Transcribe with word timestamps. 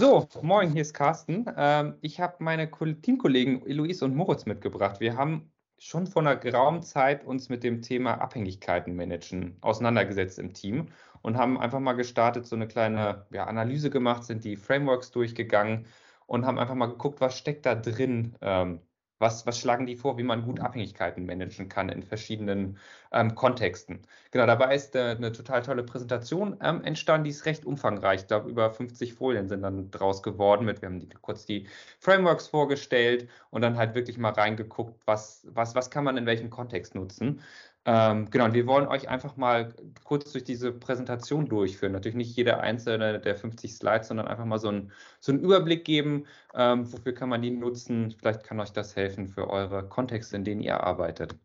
So, 0.00 0.26
moin, 0.40 0.70
hier 0.72 0.80
ist 0.80 0.94
Carsten. 0.94 1.44
Ähm, 1.58 1.98
ich 2.00 2.20
habe 2.20 2.36
meine 2.38 2.70
Teamkollegen 2.70 3.66
Eloise 3.66 4.06
und 4.06 4.16
Moritz 4.16 4.46
mitgebracht. 4.46 4.98
Wir 4.98 5.14
haben 5.18 5.52
schon 5.76 6.06
vor 6.06 6.22
einer 6.22 6.36
geraumen 6.36 6.82
Zeit 6.82 7.22
uns 7.22 7.50
mit 7.50 7.62
dem 7.62 7.82
Thema 7.82 8.14
Abhängigkeiten 8.14 8.96
managen 8.96 9.58
auseinandergesetzt 9.60 10.38
im 10.38 10.54
Team 10.54 10.86
und 11.20 11.36
haben 11.36 11.60
einfach 11.60 11.80
mal 11.80 11.92
gestartet, 11.92 12.46
so 12.46 12.56
eine 12.56 12.66
kleine 12.66 13.26
ja, 13.30 13.44
Analyse 13.44 13.90
gemacht, 13.90 14.24
sind 14.24 14.42
die 14.42 14.56
Frameworks 14.56 15.10
durchgegangen 15.10 15.84
und 16.26 16.46
haben 16.46 16.58
einfach 16.58 16.76
mal 16.76 16.86
geguckt, 16.86 17.20
was 17.20 17.36
steckt 17.36 17.66
da 17.66 17.74
drin, 17.74 18.38
ähm, 18.40 18.80
was, 19.20 19.46
was 19.46 19.58
schlagen 19.58 19.86
die 19.86 19.96
vor, 19.96 20.18
wie 20.18 20.22
man 20.22 20.42
gut 20.42 20.60
Abhängigkeiten 20.60 21.26
managen 21.26 21.68
kann 21.68 21.88
in 21.90 22.02
verschiedenen 22.02 22.78
ähm, 23.12 23.34
Kontexten? 23.34 24.00
Genau, 24.30 24.46
dabei 24.46 24.74
ist 24.74 24.96
äh, 24.96 25.14
eine 25.16 25.30
total 25.30 25.62
tolle 25.62 25.82
Präsentation 25.82 26.56
ähm, 26.62 26.82
entstanden, 26.82 27.24
die 27.24 27.30
ist 27.30 27.44
recht 27.44 27.64
umfangreich. 27.64 28.22
Ich 28.22 28.26
glaube, 28.26 28.48
über 28.48 28.70
50 28.70 29.14
Folien 29.14 29.48
sind 29.48 29.62
dann 29.62 29.90
draus 29.90 30.22
geworden. 30.22 30.64
Mit, 30.64 30.80
wir 30.82 30.88
haben 30.88 31.00
die, 31.00 31.08
kurz 31.20 31.44
die 31.44 31.68
Frameworks 31.98 32.48
vorgestellt 32.48 33.28
und 33.50 33.62
dann 33.62 33.76
halt 33.76 33.94
wirklich 33.94 34.16
mal 34.18 34.32
reingeguckt, 34.32 35.06
was, 35.06 35.46
was, 35.50 35.74
was 35.74 35.90
kann 35.90 36.04
man 36.04 36.16
in 36.16 36.26
welchem 36.26 36.50
Kontext 36.50 36.94
nutzen. 36.94 37.40
Ähm, 37.86 38.30
genau, 38.30 38.44
und 38.44 38.54
wir 38.54 38.66
wollen 38.66 38.86
euch 38.86 39.08
einfach 39.08 39.36
mal 39.36 39.74
kurz 40.04 40.32
durch 40.32 40.44
diese 40.44 40.70
Präsentation 40.72 41.46
durchführen. 41.46 41.92
Natürlich 41.92 42.16
nicht 42.16 42.36
jeder 42.36 42.60
einzelne 42.60 43.18
der 43.18 43.36
50 43.36 43.74
Slides, 43.74 44.08
sondern 44.08 44.28
einfach 44.28 44.44
mal 44.44 44.58
so, 44.58 44.68
ein, 44.68 44.92
so 45.18 45.32
einen 45.32 45.40
Überblick 45.40 45.84
geben, 45.84 46.26
ähm, 46.54 46.92
wofür 46.92 47.14
kann 47.14 47.30
man 47.30 47.40
die 47.42 47.50
nutzen. 47.50 48.14
Vielleicht 48.18 48.44
kann 48.44 48.60
euch 48.60 48.72
das 48.72 48.96
helfen 48.96 49.28
für 49.28 49.48
eure 49.48 49.88
Kontexte, 49.88 50.36
in 50.36 50.44
denen 50.44 50.60
ihr 50.60 50.82
arbeitet. 50.82 51.36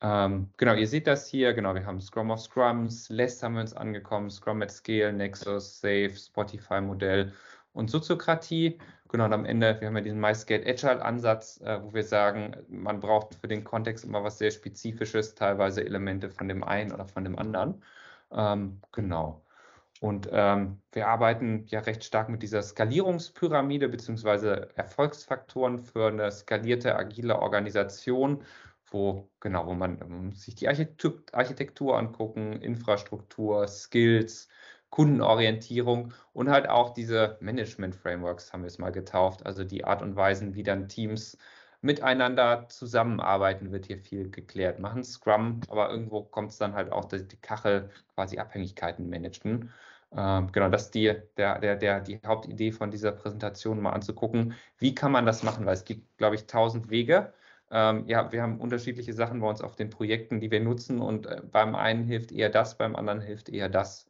Ähm, 0.00 0.50
genau, 0.56 0.74
ihr 0.74 0.88
seht 0.88 1.06
das 1.06 1.28
hier. 1.28 1.52
Genau, 1.54 1.74
wir 1.74 1.84
haben 1.86 2.00
Scrum 2.00 2.30
of 2.30 2.40
Scrums, 2.40 3.08
Less 3.10 3.42
haben 3.42 3.54
wir 3.54 3.62
uns 3.62 3.74
angekommen, 3.74 4.30
Scrum 4.30 4.62
at 4.62 4.70
Scale, 4.70 5.12
Nexus, 5.12 5.80
Safe, 5.80 6.10
Spotify-Modell 6.14 7.32
und 7.72 7.90
Soziokratie. 7.90 8.78
Genau, 9.08 9.24
und 9.26 9.32
am 9.32 9.44
Ende, 9.44 9.80
wir 9.80 9.88
haben 9.88 9.96
ja 9.96 10.02
diesen 10.02 10.20
MyScale 10.20 10.66
Agile 10.66 11.02
Ansatz, 11.04 11.60
äh, 11.60 11.82
wo 11.82 11.94
wir 11.94 12.02
sagen, 12.02 12.56
man 12.68 13.00
braucht 13.00 13.34
für 13.34 13.48
den 13.48 13.64
Kontext 13.64 14.04
immer 14.04 14.24
was 14.24 14.38
sehr 14.38 14.50
Spezifisches, 14.50 15.34
teilweise 15.34 15.84
Elemente 15.84 16.30
von 16.30 16.48
dem 16.48 16.64
einen 16.64 16.92
oder 16.92 17.06
von 17.06 17.24
dem 17.24 17.38
anderen. 17.38 17.82
Ähm, 18.32 18.80
genau. 18.92 19.42
Und 20.00 20.28
ähm, 20.30 20.80
wir 20.92 21.08
arbeiten 21.08 21.66
ja 21.68 21.80
recht 21.80 22.04
stark 22.04 22.28
mit 22.28 22.42
dieser 22.42 22.62
Skalierungspyramide 22.62 23.88
beziehungsweise 23.88 24.68
Erfolgsfaktoren 24.76 25.78
für 25.78 26.08
eine 26.08 26.30
skalierte, 26.30 26.96
agile 26.96 27.38
Organisation, 27.38 28.44
wo 28.90 29.28
genau, 29.40 29.66
wo 29.66 29.74
man 29.74 30.02
um, 30.02 30.32
sich 30.34 30.54
die 30.54 30.68
Architektur 30.68 31.98
angucken, 31.98 32.54
Infrastruktur, 32.60 33.66
Skills, 33.68 34.48
Kundenorientierung 34.96 36.14
und 36.32 36.48
halt 36.48 36.70
auch 36.70 36.94
diese 36.94 37.36
Management-Frameworks 37.40 38.54
haben 38.54 38.62
wir 38.62 38.68
es 38.68 38.78
mal 38.78 38.92
getauft. 38.92 39.44
Also 39.44 39.62
die 39.62 39.84
Art 39.84 40.00
und 40.00 40.16
Weisen, 40.16 40.54
wie 40.54 40.62
dann 40.62 40.88
Teams 40.88 41.36
miteinander 41.82 42.64
zusammenarbeiten, 42.70 43.72
wird 43.72 43.84
hier 43.84 43.98
viel 43.98 44.30
geklärt. 44.30 44.78
Machen 44.78 45.04
Scrum, 45.04 45.60
aber 45.68 45.90
irgendwo 45.90 46.22
kommt 46.22 46.52
es 46.52 46.56
dann 46.56 46.72
halt 46.72 46.92
auch, 46.92 47.04
dass 47.04 47.28
die 47.28 47.36
Kachel 47.36 47.90
quasi 48.14 48.38
Abhängigkeiten 48.38 49.10
managen. 49.10 49.70
Ähm, 50.16 50.50
genau, 50.50 50.70
das 50.70 50.84
ist 50.84 50.94
die, 50.94 51.12
der, 51.36 51.58
der, 51.58 51.76
der, 51.76 52.00
die 52.00 52.18
Hauptidee 52.26 52.72
von 52.72 52.90
dieser 52.90 53.12
Präsentation, 53.12 53.82
mal 53.82 53.92
anzugucken, 53.92 54.54
wie 54.78 54.94
kann 54.94 55.12
man 55.12 55.26
das 55.26 55.42
machen, 55.42 55.66
weil 55.66 55.74
es 55.74 55.84
gibt, 55.84 56.16
glaube 56.16 56.36
ich, 56.36 56.46
tausend 56.46 56.88
Wege. 56.88 57.34
Ähm, 57.70 58.06
ja, 58.08 58.32
wir 58.32 58.40
haben 58.40 58.60
unterschiedliche 58.60 59.12
Sachen 59.12 59.40
bei 59.40 59.48
uns 59.50 59.60
auf 59.60 59.76
den 59.76 59.90
Projekten, 59.90 60.40
die 60.40 60.50
wir 60.50 60.60
nutzen 60.60 61.02
und 61.02 61.26
äh, 61.26 61.42
beim 61.52 61.74
einen 61.74 62.04
hilft 62.04 62.32
eher 62.32 62.48
das, 62.48 62.78
beim 62.78 62.96
anderen 62.96 63.20
hilft 63.20 63.50
eher 63.50 63.68
das. 63.68 64.06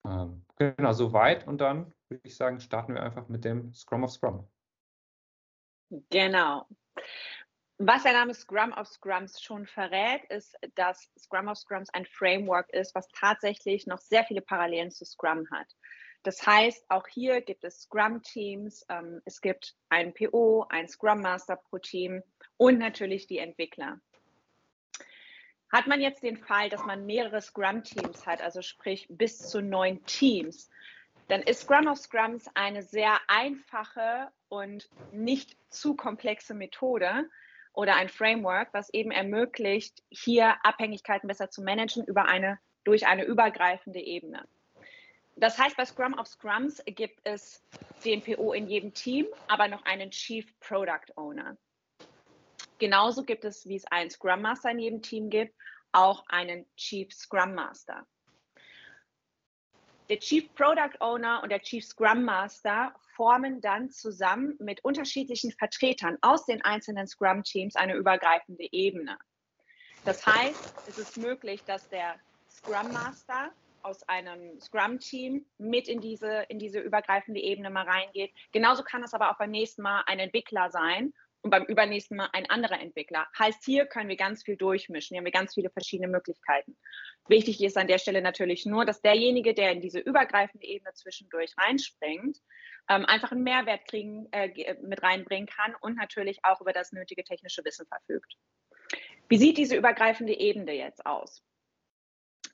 Ähm, 0.05 0.45
genau, 0.55 0.93
soweit 0.93 1.47
und 1.47 1.59
dann 1.59 1.93
würde 2.07 2.21
ich 2.23 2.35
sagen, 2.35 2.59
starten 2.59 2.93
wir 2.93 3.03
einfach 3.03 3.27
mit 3.27 3.43
dem 3.43 3.73
Scrum 3.73 4.03
of 4.03 4.11
Scrum. 4.11 4.47
Genau. 6.09 6.67
Was 7.77 8.03
der 8.03 8.13
Name 8.13 8.33
Scrum 8.33 8.73
of 8.73 8.87
Scrums 8.87 9.41
schon 9.41 9.65
verrät, 9.65 10.23
ist, 10.25 10.57
dass 10.75 11.11
Scrum 11.17 11.47
of 11.47 11.57
Scrums 11.57 11.89
ein 11.93 12.05
Framework 12.05 12.69
ist, 12.71 12.93
was 12.93 13.07
tatsächlich 13.09 13.87
noch 13.87 13.99
sehr 13.99 14.23
viele 14.25 14.41
Parallelen 14.41 14.91
zu 14.91 15.05
Scrum 15.05 15.49
hat. 15.49 15.67
Das 16.23 16.45
heißt, 16.45 16.85
auch 16.89 17.07
hier 17.07 17.41
gibt 17.41 17.63
es 17.63 17.81
Scrum-Teams, 17.83 18.85
ähm, 18.89 19.21
es 19.25 19.41
gibt 19.41 19.75
ein 19.89 20.13
PO, 20.13 20.65
ein 20.69 20.87
Scrum 20.87 21.21
Master 21.21 21.55
pro 21.55 21.77
Team 21.77 22.23
und 22.57 22.77
natürlich 22.77 23.27
die 23.27 23.37
Entwickler. 23.37 23.99
Hat 25.71 25.87
man 25.87 26.01
jetzt 26.01 26.23
den 26.23 26.37
Fall, 26.37 26.69
dass 26.69 26.83
man 26.83 27.05
mehrere 27.05 27.41
Scrum-Teams 27.41 28.25
hat, 28.25 28.41
also 28.41 28.61
sprich 28.61 29.07
bis 29.09 29.37
zu 29.37 29.61
neun 29.61 30.03
Teams, 30.05 30.69
dann 31.29 31.43
ist 31.43 31.61
Scrum 31.61 31.87
of 31.87 31.99
Scrums 31.99 32.49
eine 32.55 32.81
sehr 32.81 33.19
einfache 33.27 34.29
und 34.49 34.89
nicht 35.11 35.55
zu 35.69 35.95
komplexe 35.95 36.55
Methode 36.55 37.29
oder 37.71 37.95
ein 37.95 38.09
Framework, 38.09 38.69
was 38.73 38.91
eben 38.93 39.11
ermöglicht, 39.11 40.03
hier 40.09 40.55
Abhängigkeiten 40.65 41.27
besser 41.27 41.51
zu 41.51 41.61
managen 41.61 42.03
über 42.03 42.25
eine, 42.25 42.57
durch 42.83 43.05
eine 43.05 43.25
übergreifende 43.25 43.99
Ebene. 43.99 44.47
Das 45.39 45.57
heißt, 45.57 45.77
bei 45.77 45.85
Scrum 45.85 46.15
of 46.15 46.27
Scrums 46.27 46.83
gibt 46.85 47.21
es 47.23 47.63
den 48.03 48.21
PO 48.21 48.51
in 48.51 48.67
jedem 48.67 48.93
Team, 48.93 49.25
aber 49.47 49.69
noch 49.69 49.83
einen 49.85 50.11
Chief 50.11 50.45
Product 50.59 51.13
Owner. 51.15 51.57
Genauso 52.77 53.23
gibt 53.23 53.45
es, 53.45 53.65
wie 53.65 53.77
es 53.77 53.85
einen 53.85 54.09
Scrum 54.09 54.41
Master 54.41 54.71
in 54.71 54.79
jedem 54.79 55.01
Team 55.01 55.29
gibt, 55.29 55.55
auch 55.93 56.25
einen 56.27 56.65
Chief 56.75 57.13
Scrum 57.13 57.53
Master. 57.53 58.05
Der 60.09 60.19
Chief 60.19 60.53
Product 60.55 60.99
Owner 60.99 61.41
und 61.41 61.49
der 61.49 61.61
Chief 61.61 61.85
Scrum 61.85 62.25
Master 62.25 62.93
formen 63.15 63.61
dann 63.61 63.89
zusammen 63.91 64.57
mit 64.59 64.83
unterschiedlichen 64.83 65.51
Vertretern 65.53 66.17
aus 66.21 66.45
den 66.47 66.61
einzelnen 66.65 67.07
Scrum 67.07 67.43
Teams 67.43 67.77
eine 67.77 67.95
übergreifende 67.95 68.67
Ebene. 68.73 69.17
Das 70.03 70.25
heißt, 70.25 70.73
es 70.87 70.97
ist 70.97 71.17
möglich, 71.17 71.63
dass 71.63 71.87
der 71.87 72.15
Scrum 72.49 72.91
Master 72.91 73.51
aus 73.83 74.03
einem 74.07 74.59
Scrum-Team 74.59 75.45
mit 75.57 75.87
in 75.87 76.01
diese, 76.01 76.45
in 76.49 76.59
diese 76.59 76.79
übergreifende 76.79 77.39
Ebene 77.39 77.69
mal 77.69 77.85
reingeht. 77.85 78.31
Genauso 78.51 78.83
kann 78.83 79.03
es 79.03 79.13
aber 79.13 79.31
auch 79.31 79.37
beim 79.37 79.51
nächsten 79.51 79.81
Mal 79.81 80.03
ein 80.05 80.19
Entwickler 80.19 80.69
sein 80.69 81.13
und 81.41 81.51
beim 81.51 81.63
übernächsten 81.63 82.17
Mal 82.17 82.29
ein 82.33 82.49
anderer 82.49 82.79
Entwickler. 82.79 83.27
Heißt, 83.37 83.63
hier 83.63 83.85
können 83.85 84.09
wir 84.09 84.17
ganz 84.17 84.43
viel 84.43 84.57
durchmischen. 84.57 85.15
Hier 85.15 85.19
haben 85.19 85.25
wir 85.25 85.31
ganz 85.31 85.53
viele 85.53 85.69
verschiedene 85.69 86.09
Möglichkeiten. 86.09 86.77
Wichtig 87.27 87.63
ist 87.63 87.77
an 87.77 87.87
der 87.87 87.99
Stelle 87.99 88.21
natürlich 88.21 88.65
nur, 88.65 88.85
dass 88.85 89.01
derjenige, 89.01 89.53
der 89.53 89.71
in 89.71 89.81
diese 89.81 89.99
übergreifende 89.99 90.65
Ebene 90.65 90.93
zwischendurch 90.93 91.53
reinspringt, 91.57 92.39
ähm, 92.89 93.05
einfach 93.05 93.31
einen 93.31 93.43
Mehrwert 93.43 93.87
kriegen, 93.87 94.27
äh, 94.31 94.75
mit 94.81 95.01
reinbringen 95.03 95.47
kann 95.47 95.75
und 95.81 95.95
natürlich 95.95 96.39
auch 96.43 96.59
über 96.59 96.73
das 96.73 96.91
nötige 96.91 97.23
technische 97.23 97.63
Wissen 97.63 97.85
verfügt. 97.85 98.35
Wie 99.29 99.37
sieht 99.37 99.57
diese 99.57 99.75
übergreifende 99.75 100.33
Ebene 100.33 100.73
jetzt 100.73 101.05
aus? 101.05 101.43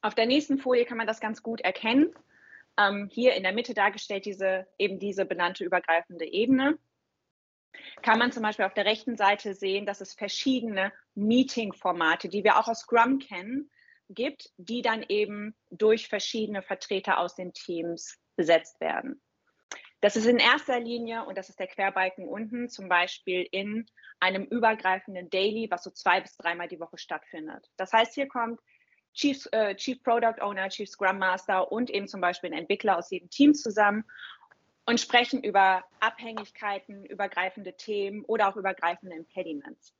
Auf 0.05 0.13
der 0.13 0.27
nächsten 0.27 0.59
Folie 0.59 0.85
kann 0.85 0.99
man 0.99 1.07
das 1.07 1.19
ganz 1.19 1.41
gut 1.41 1.61
erkennen. 1.61 2.13
Ähm, 2.77 3.09
hier 3.11 3.33
in 3.33 3.41
der 3.41 3.53
Mitte 3.53 3.73
dargestellt 3.73 4.25
diese, 4.25 4.67
eben 4.77 4.99
diese 4.99 5.25
benannte 5.25 5.63
übergreifende 5.63 6.31
Ebene. 6.31 6.77
Kann 8.03 8.19
man 8.19 8.31
zum 8.31 8.43
Beispiel 8.43 8.65
auf 8.65 8.75
der 8.75 8.85
rechten 8.85 9.17
Seite 9.17 9.55
sehen, 9.55 9.87
dass 9.87 10.01
es 10.01 10.13
verschiedene 10.13 10.93
Meeting-Formate, 11.15 12.29
die 12.29 12.43
wir 12.43 12.59
auch 12.59 12.67
aus 12.67 12.81
Scrum 12.81 13.17
kennen, 13.17 13.71
gibt, 14.09 14.51
die 14.57 14.83
dann 14.83 15.03
eben 15.09 15.55
durch 15.71 16.07
verschiedene 16.07 16.61
Vertreter 16.61 17.17
aus 17.17 17.33
den 17.33 17.51
Teams 17.53 18.15
besetzt 18.35 18.79
werden. 18.79 19.19
Das 20.01 20.15
ist 20.15 20.27
in 20.27 20.37
erster 20.37 20.79
Linie, 20.79 21.25
und 21.25 21.35
das 21.35 21.49
ist 21.49 21.59
der 21.59 21.65
Querbalken 21.65 22.27
unten, 22.27 22.69
zum 22.69 22.89
Beispiel 22.89 23.47
in 23.49 23.87
einem 24.19 24.43
übergreifenden 24.43 25.31
Daily, 25.31 25.65
was 25.71 25.83
so 25.83 25.89
zwei 25.89 26.21
bis 26.21 26.37
dreimal 26.37 26.67
die 26.67 26.79
Woche 26.79 26.99
stattfindet. 26.99 27.71
Das 27.75 27.91
heißt, 27.91 28.13
hier 28.13 28.27
kommt 28.27 28.59
Chief, 29.15 29.47
äh, 29.51 29.75
Chief 29.75 30.01
Product 30.03 30.41
Owner, 30.41 30.69
Chief 30.69 30.87
Scrum 30.89 31.17
Master 31.17 31.71
und 31.71 31.89
eben 31.89 32.07
zum 32.07 32.21
Beispiel 32.21 32.51
ein 32.51 32.59
Entwickler 32.59 32.97
aus 32.97 33.09
jedem 33.09 33.29
Team 33.29 33.53
zusammen 33.55 34.03
und 34.85 34.99
sprechen 34.99 35.43
über 35.43 35.83
Abhängigkeiten, 35.99 37.05
übergreifende 37.05 37.75
Themen 37.75 38.23
oder 38.25 38.49
auch 38.49 38.55
übergreifende 38.55 39.15
Impediments. 39.15 39.95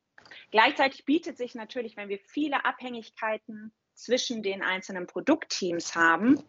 Gleichzeitig 0.52 1.06
bietet 1.06 1.38
sich 1.38 1.56
natürlich, 1.56 1.98
wenn 1.98 2.10
wir 2.10 2.20
viele 2.20 2.66
Abhängigkeiten 2.66 3.72
zwischen 3.94 4.44
den 4.44 4.62
einzelnen 4.62 5.08
Produktteams 5.08 5.96
haben, 5.96 6.44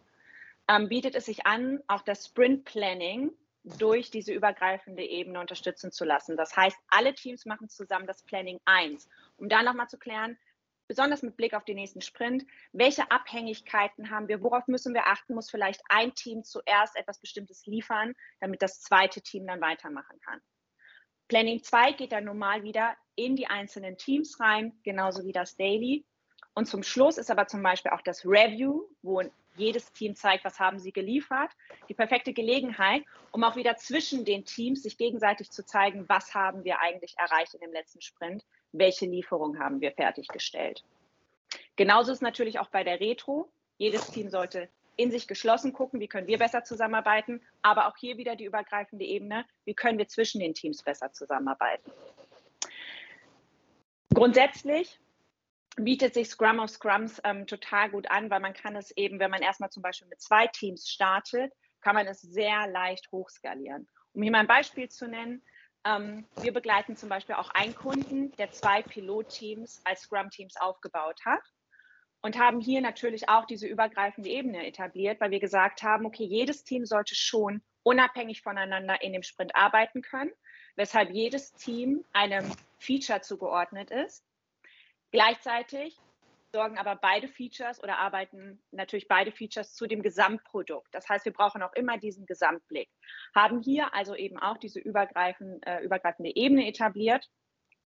ähm, 0.69 0.89
bietet 0.89 1.15
es 1.15 1.27
sich 1.27 1.47
an, 1.47 1.81
auch 1.87 2.03
das 2.03 2.27
Sprint 2.27 2.65
Planning 2.65 3.31
durch 3.79 4.11
diese 4.11 4.33
übergreifende 4.33 5.03
Ebene 5.03 5.41
unterstützen 5.41 5.93
zu 5.93 6.05
lassen. 6.05 6.37
Das 6.37 6.57
heißt, 6.57 6.77
alle 6.89 7.15
Teams 7.15 7.47
machen 7.47 7.69
zusammen 7.69 8.07
das 8.07 8.23
Planning 8.23 8.61
1, 8.65 9.09
um 9.37 9.49
da 9.49 9.63
nochmal 9.63 9.89
zu 9.89 9.99
klären, 9.99 10.39
besonders 10.89 11.23
mit 11.23 11.37
Blick 11.37 11.55
auf 11.55 11.65
den 11.65 11.77
nächsten 11.77 12.01
Sprint, 12.01 12.45
welche 12.73 13.11
Abhängigkeiten 13.11 14.11
haben 14.11 14.29
wir, 14.29 14.43
worauf 14.43 14.67
müssen 14.67 14.95
wir 14.95 15.07
achten, 15.07 15.35
muss 15.35 15.51
vielleicht 15.51 15.83
ein 15.89 16.15
Team 16.15 16.45
zuerst 16.45 16.97
etwas 16.97 17.21
Bestimmtes 17.21 17.67
liefern, 17.67 18.15
damit 18.41 18.63
das 18.63 18.81
zweite 18.81 19.21
Team 19.21 19.47
dann 19.47 19.61
weitermachen 19.61 20.21
kann. 20.21 20.41
Planning 21.29 21.63
2 21.63 21.93
geht 21.93 22.13
dann 22.13 22.25
normal 22.25 22.63
wieder 22.63 22.97
in 23.17 23.35
die 23.35 23.49
einzelnen 23.49 23.97
Teams 23.97 24.39
rein, 24.39 24.79
genauso 24.85 25.25
wie 25.25 25.33
das 25.33 25.57
Daily. 25.57 26.05
Und 26.55 26.67
zum 26.67 26.83
Schluss 26.83 27.19
ist 27.19 27.31
aber 27.31 27.47
zum 27.49 27.63
Beispiel 27.63 27.91
auch 27.91 28.03
das 28.03 28.25
Review, 28.25 28.85
wo 29.03 29.23
jedes 29.57 29.93
Team 29.93 30.15
zeigt, 30.15 30.45
was 30.45 30.61
haben 30.61 30.79
sie 30.79 30.93
geliefert. 30.93 31.51
Die 31.89 31.95
perfekte 31.95 32.33
Gelegenheit, 32.33 33.05
um 33.33 33.43
auch 33.43 33.57
wieder 33.57 33.77
zwischen 33.77 34.25
den 34.25 34.45
Teams 34.45 34.83
sich 34.83 34.97
gegenseitig 34.97 35.51
zu 35.51 35.65
zeigen, 35.65 36.09
was 36.09 36.35
haben 36.35 36.65
wir 36.65 36.81
eigentlich 36.81 37.15
erreicht 37.19 37.55
in 37.55 37.61
dem 37.61 37.73
letzten 37.73 38.01
Sprint, 38.01 38.45
welche 38.79 39.07
Lieferung 39.07 39.59
haben 39.59 39.81
wir 39.81 39.93
fertiggestellt. 39.93 40.85
Genauso 41.77 42.13
ist 42.13 42.23
natürlich 42.23 42.59
auch 42.59 42.69
bei 42.69 42.85
der 42.85 43.01
Retro. 43.01 43.49
Jedes 43.79 44.11
Team 44.11 44.31
sollte 44.31 44.69
in 44.97 45.11
sich 45.11 45.29
geschlossen 45.29 45.73
gucken, 45.73 46.01
wie 46.01 46.09
können 46.09 46.27
wir 46.27 46.39
besser 46.39 46.65
zusammenarbeiten, 46.65 47.43
aber 47.63 47.87
auch 47.87 47.97
hier 47.97 48.17
wieder 48.17 48.35
die 48.35 48.47
übergreifende 48.47 49.05
Ebene, 49.05 49.45
wie 49.65 49.75
können 49.75 49.99
wir 49.99 50.09
zwischen 50.09 50.41
den 50.41 50.55
Teams 50.55 50.83
besser 50.83 51.13
zusammenarbeiten. 51.13 51.91
Grundsätzlich 54.15 54.99
bietet 55.77 56.15
sich 56.15 56.31
Scrum 56.31 56.59
of 56.59 56.71
Scrums 56.71 57.21
ähm, 57.25 57.47
total 57.47 57.91
gut 57.91 58.11
an, 58.11 58.31
weil 58.31 58.41
man 58.41 58.55
kann 58.55 58.75
es 58.77 58.91
eben, 58.97 59.19
wenn 59.21 59.31
man 59.31 59.43
erstmal 59.43 59.71
zum 59.71 59.83
Beispiel 59.83 60.09
mit 60.09 60.23
zwei 60.23 60.47
Teams 60.47 60.89
startet, 60.89 61.53
kann 61.83 61.95
man 61.95 62.07
es 62.07 62.23
sehr 62.23 62.67
leicht 62.67 63.13
hochskalieren. 63.13 63.87
Um 64.15 64.23
hier 64.23 64.33
mal 64.33 64.39
ein 64.39 64.47
Beispiel 64.47 64.89
zu 64.89 65.07
nennen, 65.07 65.43
wir 66.43 66.53
begleiten 66.53 66.97
zum 66.97 67.09
Beispiel 67.09 67.37
auch 67.37 67.51
einen 67.51 67.75
Kunden, 67.75 68.33
der 68.37 68.51
zwei 68.51 68.83
Pilotteams 68.83 69.81
als 69.85 70.03
Scrum-Teams 70.03 70.57
aufgebaut 70.57 71.21
hat 71.25 71.43
und 72.23 72.39
haben 72.39 72.61
hier 72.61 72.81
natürlich 72.81 73.29
auch 73.29 73.45
diese 73.45 73.69
übergreifende 73.69 74.29
Ebene 74.29 74.67
etabliert, 74.67 75.21
weil 75.21 75.31
wir 75.31 75.39
gesagt 75.39 75.85
haben, 75.85 76.07
okay, 76.07 76.25
jedes 76.25 76.65
Team 76.65 76.85
sollte 76.85 77.15
schon 77.15 77.63
unabhängig 77.85 78.43
voneinander 78.43 79.01
in 79.01 79.13
dem 79.13 79.23
Sprint 79.23 79.55
arbeiten 79.55 80.03
können, 80.03 80.33
weshalb 80.75 81.11
jedes 81.11 81.53
Team 81.53 82.05
einem 82.13 82.45
Feature 82.79 83.21
zugeordnet 83.21 83.93
ist. 83.93 84.25
Gleichzeitig 85.13 85.97
sorgen 86.57 86.79
aber 86.79 86.97
beide 86.97 87.29
Features 87.29 87.83
oder 87.83 87.99
arbeiten 87.99 88.63
natürlich 88.71 89.09
beide 89.09 89.31
Features 89.31 89.75
zu 89.75 89.87
dem 89.87 90.03
Gesamtprodukt. 90.03 90.89
Das 90.95 91.07
heißt, 91.07 91.27
wir 91.27 91.35
brauchen 91.35 91.63
auch 91.63 91.75
immer 91.75 91.99
diesen 91.99 92.25
Gesamtblick. 92.25 92.89
Haben 93.35 93.61
hier 93.61 93.93
also 93.93 94.15
eben 94.15 94.39
auch 94.39 94.57
diese 94.57 94.81
übergreifend, 94.81 95.67
äh, 95.67 95.81
übergreifende 95.81 96.35
Ebene 96.35 96.67
etabliert 96.67 97.29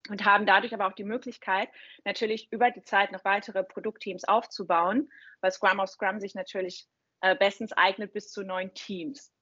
und 0.10 0.24
haben 0.24 0.46
dadurch 0.46 0.72
aber 0.72 0.86
auch 0.86 0.94
die 0.94 1.04
Möglichkeit, 1.04 1.70
natürlich 2.06 2.52
über 2.52 2.70
die 2.70 2.84
Zeit 2.84 3.12
noch 3.12 3.26
weitere 3.26 3.64
Produktteams 3.64 4.24
aufzubauen, 4.26 5.10
weil 5.42 5.52
Scrum 5.52 5.80
of 5.80 5.90
Scrum 5.90 6.20
sich 6.20 6.36
natürlich 6.36 6.88
äh, 7.22 7.36
bestens 7.36 7.74
eignet 7.74 8.14
bis 8.14 8.30
zu 8.30 8.44
neun 8.44 8.72
Teams. 8.76 9.34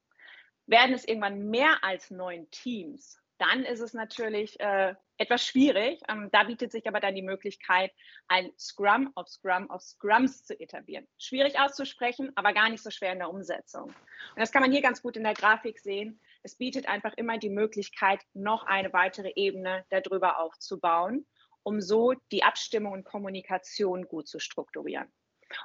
Werden 0.67 0.95
es 0.95 1.05
irgendwann 1.05 1.49
mehr 1.49 1.83
als 1.83 2.11
neun 2.11 2.49
Teams, 2.49 3.21
dann 3.37 3.63
ist 3.63 3.79
es 3.79 3.93
natürlich 3.93 4.59
äh, 4.59 4.95
etwas 5.17 5.45
schwierig. 5.45 6.01
Ähm, 6.07 6.29
da 6.31 6.43
bietet 6.43 6.71
sich 6.71 6.87
aber 6.87 6.99
dann 6.99 7.15
die 7.15 7.21
Möglichkeit, 7.21 7.91
ein 8.27 8.51
Scrum 8.57 9.11
of 9.15 9.27
Scrum 9.27 9.69
of 9.69 9.81
Scrums 9.81 10.43
zu 10.43 10.59
etablieren. 10.59 11.07
Schwierig 11.17 11.59
auszusprechen, 11.59 12.31
aber 12.35 12.53
gar 12.53 12.69
nicht 12.69 12.83
so 12.83 12.89
schwer 12.89 13.13
in 13.13 13.19
der 13.19 13.29
Umsetzung. 13.29 13.85
Und 13.85 14.39
das 14.39 14.51
kann 14.51 14.61
man 14.61 14.71
hier 14.71 14.81
ganz 14.81 15.01
gut 15.01 15.17
in 15.17 15.23
der 15.23 15.33
Grafik 15.33 15.79
sehen. 15.79 16.19
Es 16.43 16.55
bietet 16.55 16.87
einfach 16.87 17.13
immer 17.15 17.37
die 17.37 17.49
Möglichkeit, 17.49 18.21
noch 18.33 18.63
eine 18.65 18.93
weitere 18.93 19.31
Ebene 19.35 19.85
darüber 19.89 20.39
aufzubauen, 20.39 21.25
um 21.63 21.81
so 21.81 22.13
die 22.31 22.43
Abstimmung 22.43 22.93
und 22.93 23.03
Kommunikation 23.03 24.07
gut 24.07 24.27
zu 24.27 24.39
strukturieren. 24.39 25.11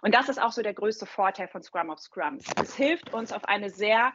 Und 0.01 0.15
das 0.15 0.29
ist 0.29 0.41
auch 0.41 0.53
so 0.53 0.63
der 0.63 0.75
größte 0.75 1.07
Vorteil 1.07 1.49
von 1.49 1.63
Scrum 1.63 1.91
of 1.91 1.99
Scrums. 1.99 2.45
Es 2.61 2.75
hilft 2.77 3.13
uns 3.13 3.33
auf 3.33 3.45
eine 3.45 3.71
sehr 3.71 4.13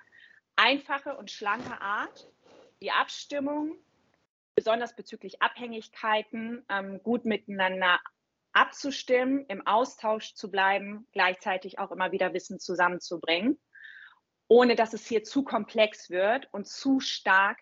einfache 0.56 1.16
und 1.16 1.32
schlanke 1.32 1.80
Art, 1.82 2.30
die 2.82 2.92
Abstimmung, 2.92 3.76
besonders 4.56 4.96
bezüglich 4.96 5.42
Abhängigkeiten, 5.42 6.66
ähm, 6.70 7.02
gut 7.04 7.26
miteinander 7.26 8.00
abzustimmen, 8.54 9.46
im 9.48 9.66
Austausch 9.68 10.34
zu 10.34 10.50
bleiben, 10.50 11.08
gleichzeitig 11.12 11.80
auch 11.80 11.92
immer 11.92 12.12
wieder 12.12 12.34
Wissen 12.34 12.60
zusammenzubringen, 12.60 13.60
ohne 14.48 14.76
dass 14.76 14.94
es 14.94 15.06
hier 15.06 15.24
zu 15.24 15.44
komplex 15.44 16.10
wird 16.10 16.52
und 16.52 16.68
zu 16.68 17.00
stark 17.00 17.60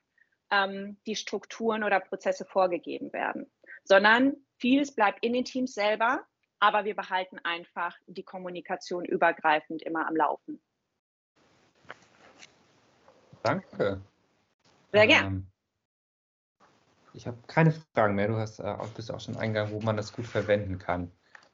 ähm, 0.52 0.98
die 1.06 1.16
Strukturen 1.16 1.84
oder 1.84 2.00
Prozesse 2.00 2.46
vorgegeben 2.46 3.12
werden, 3.12 3.52
sondern 3.84 4.36
vieles 4.58 4.96
bleibt 4.96 5.24
in 5.24 5.34
den 5.34 5.44
Teams 5.44 5.74
selber, 5.74 6.26
aber 6.60 6.86
wir 6.86 6.96
behalten 6.96 7.40
einfach 7.44 7.98
die 8.08 8.24
Kommunikation 8.24 9.04
übergreifend 9.04 9.82
immer 9.82 10.08
am 10.08 10.16
Laufen. 10.16 10.62
Danke. 13.44 14.02
Sehr 14.96 15.08
gern. 15.08 15.26
Ähm, 15.26 15.48
ich 17.14 17.28
habe 17.28 17.38
keine 17.48 17.72
Fragen 17.72 18.16
mehr. 18.16 18.28
Du 18.28 18.38
hast 18.38 18.60
äh, 18.60 18.76
bist 18.96 19.12
auch 19.12 19.20
schon 19.20 19.38
eingegangen, 19.38 19.74
wo 19.74 19.80
man 19.82 19.98
das 19.98 20.14
gut 20.14 20.26
verwenden 20.26 20.78
kann. 20.80 21.12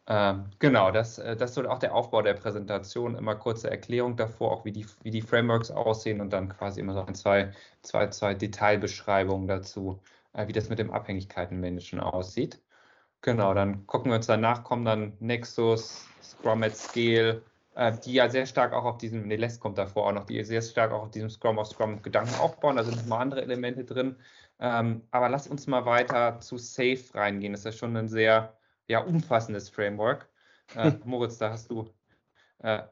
Ähm, 0.08 0.50
genau, 0.60 0.92
das, 0.92 1.20
äh, 1.20 1.36
das 1.36 1.52
ist 1.52 1.66
auch 1.66 1.80
der 1.80 1.96
Aufbau 1.96 2.22
der 2.22 2.34
Präsentation. 2.34 3.16
Immer 3.16 3.36
kurze 3.36 3.70
Erklärung 3.70 4.16
davor, 4.18 4.52
auch 4.52 4.66
wie 4.66 4.72
die, 4.72 4.86
wie 5.04 5.12
die 5.12 5.22
Frameworks 5.22 5.72
aussehen 5.72 6.22
und 6.22 6.32
dann 6.34 6.50
quasi 6.50 6.80
immer 6.80 6.94
so 6.94 7.04
ein, 7.04 7.16
zwei, 7.16 7.52
zwei, 7.82 8.08
zwei 8.08 8.34
Detailbeschreibungen 8.34 9.48
dazu, 9.48 10.02
äh, 10.34 10.48
wie 10.48 10.54
das 10.54 10.70
mit 10.70 10.80
dem 10.80 10.92
Abhängigkeitenmanagen 10.92 12.00
aussieht. 12.00 12.62
Genau, 13.22 13.54
dann 13.54 13.86
gucken 13.88 14.12
wir 14.12 14.16
uns 14.18 14.28
danach, 14.28 14.64
kommen 14.64 14.86
dann 14.86 15.14
Nexus, 15.20 16.08
Scrum 16.24 16.64
at 16.64 16.76
Scale, 16.76 17.44
die 18.04 18.14
ja 18.14 18.30
sehr 18.30 18.46
stark 18.46 18.74
auch 18.74 18.84
auf 18.84 18.98
diesem, 18.98 19.28
nee, 19.28 19.38
Les 19.38 19.60
kommt 19.60 19.78
davor 19.78 20.08
auch 20.08 20.12
noch, 20.12 20.26
die 20.26 20.44
sehr 20.44 20.62
stark 20.62 20.92
auch 20.92 21.04
auf 21.04 21.12
diesem 21.12 21.30
Scrum 21.30 21.58
of 21.58 21.68
Scrum 21.68 22.02
Gedanken 22.02 22.36
aufbauen. 22.36 22.76
Da 22.76 22.84
sind 22.84 22.98
nochmal 22.98 23.22
andere 23.22 23.42
Elemente 23.42 23.86
drin. 23.86 24.18
Ähm, 24.60 25.08
aber 25.12 25.30
lass 25.30 25.48
uns 25.48 25.68
mal 25.68 25.86
weiter 25.86 26.40
zu 26.40 26.58
Safe 26.58 27.02
reingehen. 27.14 27.54
Das 27.54 27.62
ist 27.62 27.66
ja 27.66 27.72
schon 27.72 27.98
ein 27.98 28.08
sehr 28.08 28.58
ja, 28.88 29.00
umfassendes 29.00 29.70
Framework. 29.70 30.30
Äh, 30.76 30.92
Moritz, 31.06 31.38
da 31.38 31.50
hast 31.50 31.72
du 31.72 31.90
äh, 32.60 32.84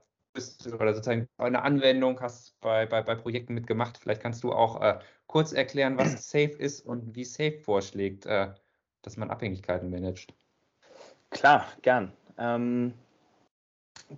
oder 0.74 0.94
sozusagen 0.94 1.28
eine 1.38 1.62
Anwendung 1.64 2.20
hast 2.22 2.60
bei, 2.62 2.86
bei, 2.86 3.02
bei 3.02 3.16
Projekten 3.16 3.54
mitgemacht. 3.54 3.98
Vielleicht 3.98 4.22
kannst 4.22 4.44
du 4.44 4.54
auch 4.54 4.82
äh, 4.82 5.00
kurz 5.28 5.52
erklären, 5.52 5.98
was 5.98 6.14
Safe 6.30 6.56
ist 6.58 6.86
und 6.86 7.16
wie 7.16 7.26
Safe 7.26 7.60
vorschlägt, 7.60 8.26
äh, 8.26 8.54
dass 9.02 9.18
man 9.18 9.30
Abhängigkeiten 9.30 9.90
managt. 9.90 10.34
Klar, 11.30 11.68
gern. 11.82 12.14
Ähm, 12.38 12.94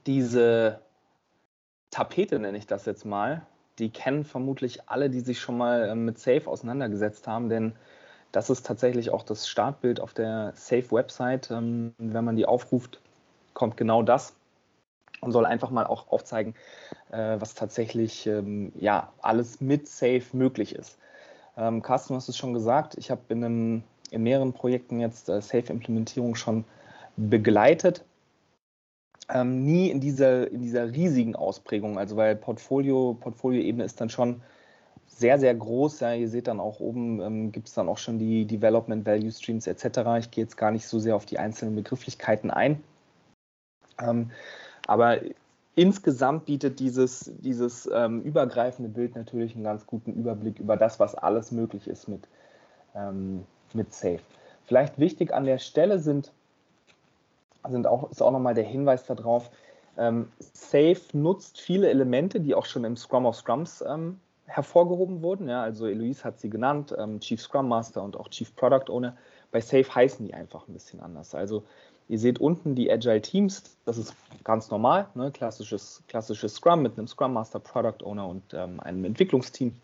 diese 0.06 0.80
Tapete 1.92 2.40
nenne 2.40 2.58
ich 2.58 2.68
das 2.68 2.86
jetzt 2.86 3.06
mal, 3.06 3.46
die 3.80 3.90
kennen 3.90 4.24
vermutlich 4.24 4.90
alle, 4.90 5.10
die 5.10 5.20
sich 5.20 5.40
schon 5.40 5.58
mal 5.58 5.90
ähm, 5.90 6.06
mit 6.06 6.20
Safe 6.20 6.48
auseinandergesetzt 6.48 7.28
haben, 7.28 7.50
denn 7.50 7.74
das 8.32 8.50
ist 8.50 8.66
tatsächlich 8.66 9.10
auch 9.10 9.24
das 9.24 9.48
Startbild 9.48 10.00
auf 10.00 10.14
der 10.14 10.54
Safe-Website. 10.56 11.52
Ähm, 11.52 11.94
wenn 11.98 12.24
man 12.24 12.36
die 12.36 12.46
aufruft, 12.46 13.02
kommt 13.54 13.76
genau 13.76 14.04
das 14.04 14.34
und 15.20 15.32
soll 15.32 15.46
einfach 15.46 15.70
mal 15.70 15.86
auch 15.86 16.10
aufzeigen, 16.12 16.56
äh, 17.12 17.36
was 17.40 17.56
tatsächlich 17.56 18.28
ähm, 18.28 18.72
ja, 18.76 19.12
alles 19.22 19.60
mit 19.60 19.88
Safe 19.88 20.24
möglich 20.34 20.76
ist. 20.76 20.98
Carsten, 21.54 22.14
du 22.14 22.16
hast 22.16 22.30
es 22.30 22.38
schon 22.38 22.54
gesagt, 22.54 22.98
ich 22.98 23.12
habe 23.12 23.22
in, 23.28 23.84
in 24.10 24.24
mehreren 24.24 24.54
Projekten 24.54 25.02
jetzt 25.02 25.28
äh, 25.28 25.42
Safe-Implementierung 25.42 26.36
schon 26.36 26.64
begleitet 27.18 28.06
ähm, 29.34 29.64
nie 29.64 29.90
in 29.90 30.00
dieser, 30.00 30.52
in 30.52 30.62
dieser 30.62 30.92
riesigen 30.92 31.36
Ausprägung. 31.36 31.98
Also 31.98 32.16
weil 32.16 32.36
Portfolio, 32.36 33.18
Portfolio-Ebene 33.20 33.84
ist 33.84 34.00
dann 34.02 34.10
schon 34.10 34.42
sehr, 35.08 35.40
sehr 35.40 35.54
groß. 35.54 36.00
Ja, 36.00 36.14
ihr 36.14 36.30
seht 36.30 36.48
dann 36.48 36.60
auch 36.60 36.80
oben, 36.80 37.22
ähm, 37.22 37.52
gibt 37.52 37.68
es 37.68 37.74
dann 37.74 37.90
auch 37.90 37.98
schon 37.98 38.20
die 38.20 38.46
Development 38.46 39.06
Value 39.06 39.32
Streams 39.32 39.68
etc. 39.68 40.00
Ich 40.20 40.32
gehe 40.32 40.44
jetzt 40.44 40.58
gar 40.58 40.72
nicht 40.72 40.88
so 40.88 41.00
sehr 41.00 41.16
auf 41.16 41.26
die 41.26 41.40
einzelnen 41.40 41.76
Begrifflichkeiten 41.76 42.52
ein. 42.52 42.84
Ähm, 44.00 44.32
aber 44.88 45.20
insgesamt 45.76 46.46
bietet 46.46 46.80
dieses, 46.80 47.32
dieses 47.40 47.90
ähm, 47.94 48.22
übergreifende 48.22 48.90
Bild 48.90 49.16
natürlich 49.16 49.56
einen 49.56 49.64
ganz 49.64 49.86
guten 49.86 50.14
Überblick 50.14 50.60
über 50.60 50.76
das, 50.76 51.00
was 51.00 51.16
alles 51.16 51.52
möglich 51.52 51.88
ist 51.88 52.08
mit, 52.08 52.28
ähm, 52.96 53.46
mit 53.74 53.94
Safe. 53.94 54.20
Vielleicht 54.66 55.00
wichtig 55.00 55.34
an 55.34 55.46
der 55.46 55.60
Stelle 55.60 56.00
sind 56.00 56.32
sind 57.70 57.88
auch, 57.88 58.10
ist 58.12 58.22
auch 58.22 58.32
nochmal 58.32 58.54
der 58.54 58.64
Hinweis 58.64 59.06
darauf, 59.06 59.52
ähm, 59.98 60.32
Safe 60.40 61.02
nutzt 61.14 61.60
viele 61.60 61.90
Elemente, 61.90 62.40
die 62.40 62.56
auch 62.56 62.66
schon 62.66 62.84
im 62.86 62.96
Scrum 62.96 63.26
of 63.26 63.36
Scrums 63.36 63.84
ähm, 63.88 64.20
hervorgehoben 64.46 65.22
wurden. 65.22 65.50
Ja, 65.50 65.64
also 65.64 65.88
Eloise 65.88 66.24
hat 66.24 66.40
sie 66.40 66.50
genannt, 66.50 66.96
ähm, 66.98 67.20
Chief 67.20 67.42
Scrum 67.42 67.68
Master 67.68 68.04
und 68.04 68.18
auch 68.18 68.30
Chief 68.30 68.54
Product 68.56 68.90
Owner 68.90 69.16
Bei 69.52 69.62
Safe 69.62 69.94
heißen 69.94 70.26
die 70.26 70.34
einfach 70.34 70.68
ein 70.68 70.74
bisschen 70.74 71.02
anders. 71.02 71.36
Also 71.36 71.64
ihr 72.08 72.20
seht 72.20 72.40
unten 72.40 72.76
die 72.76 72.92
Agile 72.92 73.22
Teams, 73.22 73.78
das 73.86 73.98
ist 73.98 74.16
ganz 74.44 74.70
normal, 74.70 75.08
ne? 75.14 75.32
klassisches, 75.32 76.04
klassisches 76.08 76.56
Scrum 76.56 76.82
mit 76.82 76.98
einem 76.98 77.08
Scrum 77.08 77.34
Master, 77.34 77.60
Product 77.60 78.04
Owner 78.04 78.28
und 78.28 78.54
ähm, 78.54 78.80
einem 78.80 79.06
Entwicklungsteam. 79.06 79.76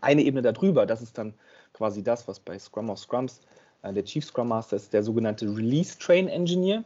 Eine 0.00 0.22
Ebene 0.22 0.42
darüber, 0.42 0.86
das 0.86 1.02
ist 1.02 1.16
dann 1.16 1.34
quasi 1.72 2.02
das, 2.02 2.26
was 2.26 2.40
bei 2.40 2.58
Scrum 2.58 2.90
of 2.90 2.98
Scrums 2.98 3.40
der 3.82 4.04
Chief 4.04 4.24
Scrum 4.24 4.48
Master 4.48 4.76
ist, 4.76 4.92
der 4.92 5.02
sogenannte 5.02 5.46
Release 5.46 5.98
Train 5.98 6.28
Engineer. 6.28 6.84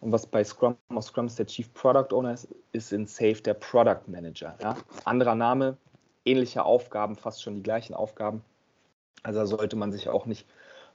Und 0.00 0.10
was 0.10 0.26
bei 0.26 0.42
Scrum 0.42 0.76
of 0.94 1.04
Scrums 1.04 1.36
der 1.36 1.46
Chief 1.46 1.72
Product 1.74 2.12
Owner 2.12 2.34
ist, 2.34 2.48
ist 2.72 2.92
in 2.92 3.06
Safe 3.06 3.40
der 3.40 3.54
Product 3.54 4.02
Manager. 4.08 4.56
Ja? 4.60 4.76
Anderer 5.04 5.36
Name, 5.36 5.76
ähnliche 6.24 6.64
Aufgaben, 6.64 7.14
fast 7.14 7.42
schon 7.42 7.54
die 7.54 7.62
gleichen 7.62 7.94
Aufgaben. 7.94 8.42
Also 9.22 9.38
da 9.38 9.46
sollte 9.46 9.76
man 9.76 9.92
sich 9.92 10.08
auch 10.08 10.26
nicht 10.26 10.46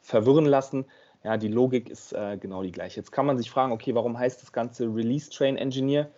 verwirren 0.01 0.45
lassen. 0.45 0.85
Ja, 1.23 1.37
die 1.37 1.47
Logik 1.47 1.89
ist 1.89 2.13
äh, 2.13 2.37
genau 2.37 2.63
die 2.63 2.71
gleiche. 2.71 2.99
Jetzt 2.99 3.11
kann 3.11 3.25
man 3.25 3.37
sich 3.37 3.49
fragen, 3.49 3.71
okay, 3.71 3.95
warum 3.95 4.19
heißt 4.19 4.41
das 4.41 4.51
Ganze 4.51 4.85
Release 4.85 5.29
Train 5.29 5.57
Engineer? 5.57 6.09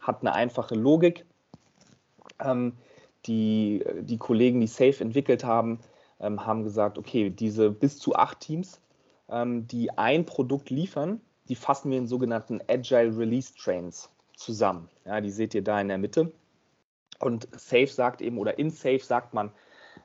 Hat 0.00 0.22
eine 0.22 0.34
einfache 0.34 0.74
Logik. 0.74 1.26
Ähm, 2.40 2.72
die, 3.26 3.84
die 4.00 4.18
Kollegen, 4.18 4.60
die 4.60 4.66
Safe 4.66 4.96
entwickelt 5.00 5.44
haben, 5.44 5.78
ähm, 6.22 6.46
haben 6.46 6.64
gesagt, 6.64 6.96
okay, 6.96 7.28
diese 7.28 7.70
bis 7.70 7.98
zu 7.98 8.14
acht 8.14 8.40
Teams, 8.40 8.80
ähm, 9.28 9.66
die 9.66 9.90
ein 9.98 10.24
Produkt 10.24 10.70
liefern, 10.70 11.20
die 11.48 11.56
fassen 11.56 11.90
wir 11.90 11.98
in 11.98 12.06
sogenannten 12.06 12.60
Agile 12.68 13.16
Release 13.16 13.52
Trains 13.54 14.08
zusammen. 14.36 14.88
Ja, 15.04 15.20
die 15.20 15.30
seht 15.30 15.54
ihr 15.54 15.62
da 15.62 15.80
in 15.80 15.88
der 15.88 15.98
Mitte. 15.98 16.32
Und 17.18 17.48
Safe 17.52 17.88
sagt 17.88 18.22
eben, 18.22 18.38
oder 18.38 18.58
in 18.58 18.70
Safe 18.70 19.00
sagt 19.00 19.34
man, 19.34 19.50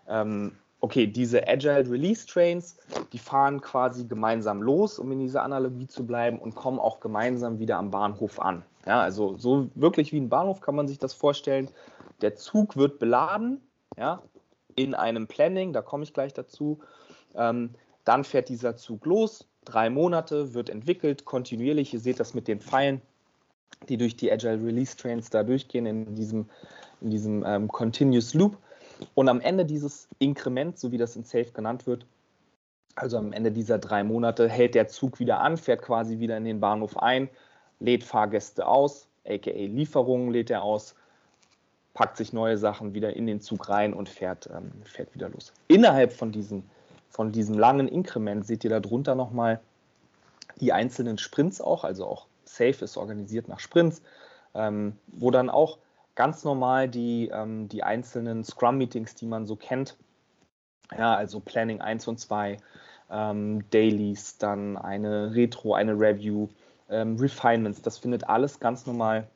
ähm, 0.08 0.58
okay, 0.82 1.08
diese 1.08 1.48
Agile 1.48 1.90
Release 1.90 2.28
Trains, 2.28 2.78
die 3.14 3.20
fahren 3.20 3.62
quasi 3.62 4.06
gemeinsam 4.06 4.62
los, 4.62 5.00
um 5.00 5.12
in 5.12 5.20
dieser 5.20 5.44
Analogie 5.44 5.88
zu 5.88 6.06
bleiben, 6.06 6.40
und 6.40 6.56
kommen 6.56 6.80
auch 6.80 7.00
gemeinsam 7.00 7.60
wieder 7.60 7.78
am 7.78 7.92
Bahnhof 7.92 8.40
an. 8.40 8.64
Ja, 8.86 9.02
also 9.02 9.36
so 9.38 9.70
wirklich 9.76 10.12
wie 10.12 10.20
ein 10.20 10.30
Bahnhof 10.30 10.62
kann 10.62 10.76
man 10.76 10.88
sich 10.88 11.00
das 11.00 11.14
vorstellen. 11.14 11.70
Der 12.22 12.36
Zug 12.36 12.78
wird 12.78 13.00
beladen, 13.00 13.62
ja, 13.98 14.22
in 14.78 14.94
einem 14.96 15.28
Planning, 15.28 15.74
da 15.74 15.82
komme 15.82 16.04
ich 16.04 16.14
gleich 16.14 16.34
dazu. 16.34 16.80
Ähm, 17.36 17.72
dann 18.06 18.24
fährt 18.24 18.48
dieser 18.48 18.78
Zug 18.78 19.06
los, 19.06 19.46
drei 19.66 19.90
Monate, 19.90 20.54
wird 20.54 20.70
entwickelt, 20.70 21.26
kontinuierlich. 21.26 21.94
Ihr 21.94 22.00
seht 22.00 22.22
das 22.22 22.34
mit 22.34 22.48
den 22.48 22.62
Pfeilen, 22.62 23.02
die 23.90 23.98
durch 23.98 24.16
die 24.16 24.32
Agile 24.32 24.64
Release 24.64 24.96
Trains 24.96 25.30
da 25.30 25.44
durchgehen 25.44 25.86
in 25.86 26.16
diesem 26.16 26.46
in 27.02 27.10
diesem 27.10 27.44
ähm, 27.46 27.68
Continuous 27.68 28.34
Loop. 28.34 28.58
Und 29.14 29.30
am 29.30 29.42
Ende 29.42 29.66
dieses 29.66 30.08
Inkrement, 30.20 30.80
so 30.80 30.92
wie 30.92 30.98
das 30.98 31.16
in 31.16 31.24
Safe 31.24 31.52
genannt 31.52 31.86
wird, 31.86 32.06
also 32.96 33.18
am 33.18 33.32
Ende 33.32 33.52
dieser 33.52 33.78
drei 33.78 34.04
Monate, 34.04 34.50
hält 34.50 34.74
der 34.74 34.88
Zug 34.88 35.20
wieder 35.20 35.40
an, 35.40 35.58
fährt 35.58 35.84
quasi 35.84 36.18
wieder 36.18 36.38
in 36.38 36.46
den 36.46 36.60
Bahnhof 36.60 36.98
ein, 36.98 37.30
lädt 37.80 38.04
Fahrgäste 38.04 38.66
aus, 38.66 39.08
aka 39.28 39.52
Lieferungen 39.52 40.32
lädt 40.32 40.50
er 40.50 40.64
aus, 40.64 40.96
packt 41.98 42.18
sich 42.18 42.32
neue 42.32 42.60
Sachen 42.60 42.94
wieder 42.94 43.16
in 43.16 43.26
den 43.26 43.42
Zug 43.42 43.70
rein 43.70 43.92
und 43.96 44.08
fährt, 44.08 44.48
ähm, 44.56 44.72
fährt 44.84 45.16
wieder 45.16 45.30
los. 45.30 45.52
Innerhalb 45.68 46.14
von 46.14 46.32
diesem, 46.32 46.62
von 47.10 47.32
diesem 47.32 47.58
langen 47.58 47.88
Inkrement 47.88 48.46
seht 48.46 48.64
ihr 48.64 48.70
darunter 48.70 49.16
nochmal 49.16 49.60
die 50.62 50.72
einzelnen 50.74 51.18
Sprints 51.18 51.60
auch, 51.60 51.84
also 51.84 52.06
auch 52.06 52.28
Safe 52.46 52.86
ist 52.86 52.98
organisiert 52.98 53.48
nach 53.48 53.60
Sprints, 53.60 54.04
ähm, 54.54 54.96
wo 55.08 55.32
dann 55.32 55.50
auch 55.50 55.80
ganz 56.14 56.44
normal 56.44 56.88
die, 56.88 57.32
ähm, 57.34 57.68
die 57.68 57.82
einzelnen 57.82 58.44
Scrum-Meetings, 58.44 59.16
die 59.16 59.26
man 59.26 59.48
so 59.48 59.56
kennt. 59.56 59.98
Ja, 60.96 61.16
also 61.16 61.40
Planning 61.40 61.82
1 61.82 62.08
und 62.08 62.20
2, 62.20 62.58
ähm, 63.10 63.68
Dailies, 63.72 64.38
dann 64.38 64.78
eine 64.78 65.34
Retro, 65.34 65.74
eine 65.74 65.94
Review, 65.94 66.48
ähm, 66.92 67.18
Refinements, 67.18 67.82
das 67.82 67.98
findet 67.98 68.30
alles 68.30 68.60
ganz 68.60 68.86
normal, 68.86 69.28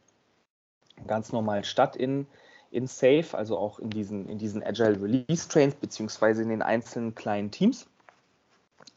ganz 1.07 1.31
normal 1.31 1.63
statt 1.63 1.95
in, 1.95 2.27
in 2.71 2.87
Safe, 2.87 3.25
also 3.33 3.57
auch 3.57 3.79
in 3.79 3.89
diesen, 3.89 4.27
in 4.27 4.37
diesen 4.37 4.63
Agile 4.63 5.01
Release 5.01 5.47
Trains, 5.47 5.75
beziehungsweise 5.75 6.41
in 6.41 6.49
den 6.49 6.61
einzelnen 6.61 7.13
kleinen 7.15 7.51
Teams. 7.51 7.85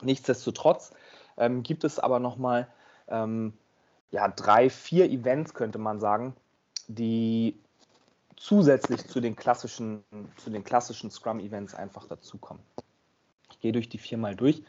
Nichtsdestotrotz 0.03 0.93
ähm, 1.37 1.63
gibt 1.63 1.85
es 1.85 1.99
aber 1.99 2.21
nochmal 2.21 2.69
ähm, 3.09 3.53
ja, 4.11 4.29
drei, 4.29 4.71
vier 4.71 5.11
Events, 5.11 5.55
könnte 5.55 5.79
man 5.79 6.01
sagen, 6.01 6.35
die 6.87 7.59
zusätzlich 8.37 9.07
zu 9.09 9.21
den 9.21 9.37
klassischen, 9.37 10.05
zu 10.37 10.51
den 10.51 10.65
klassischen 10.65 11.11
Scrum-Events 11.11 11.75
einfach 11.75 12.07
dazukommen. 12.07 12.63
Ich 13.51 13.61
gehe 13.61 13.73
durch 13.73 13.89
die 13.89 13.99
viermal 13.99 14.37
durch. 14.37 14.63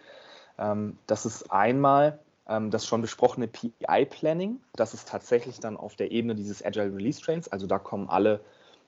Ähm, 0.57 0.97
das 1.07 1.25
ist 1.25 1.51
einmal 1.51 2.19
ähm, 2.47 2.71
das 2.71 2.85
schon 2.85 3.01
besprochene 3.01 3.47
PI-Planning. 3.47 4.59
Das 4.73 4.93
ist 4.93 5.09
tatsächlich 5.09 5.59
dann 5.59 5.77
auf 5.77 5.95
der 5.95 6.11
Ebene 6.11 6.35
dieses 6.35 6.63
Agile 6.63 6.93
Release 6.95 7.21
Trains. 7.21 7.47
Also 7.47 7.67
da 7.67 7.79
kommen 7.79 8.09
alle, 8.09 8.41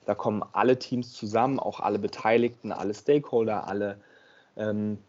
da 0.08 0.16
kommen 0.16 0.42
alle 0.54 0.80
Teams 0.80 1.12
zusammen, 1.12 1.60
auch 1.60 1.82
alle 1.82 2.00
Beteiligten, 2.00 2.72
alle 2.72 2.94
Stakeholder, 2.94 3.68
alle 3.68 4.00
ähm, 4.56 5.00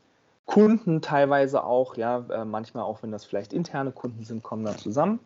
Kunden 0.45 1.00
teilweise 1.00 1.62
auch, 1.62 1.97
ja, 1.97 2.26
äh, 2.31 2.45
manchmal 2.45 2.83
auch 2.83 3.05
wenn 3.05 3.12
das 3.12 3.25
vielleicht 3.25 3.52
interne 3.52 3.93
Kunden 3.93 4.25
sind, 4.25 4.43
kommen 4.43 4.64
da 4.64 4.76
zusammen. 4.76 5.21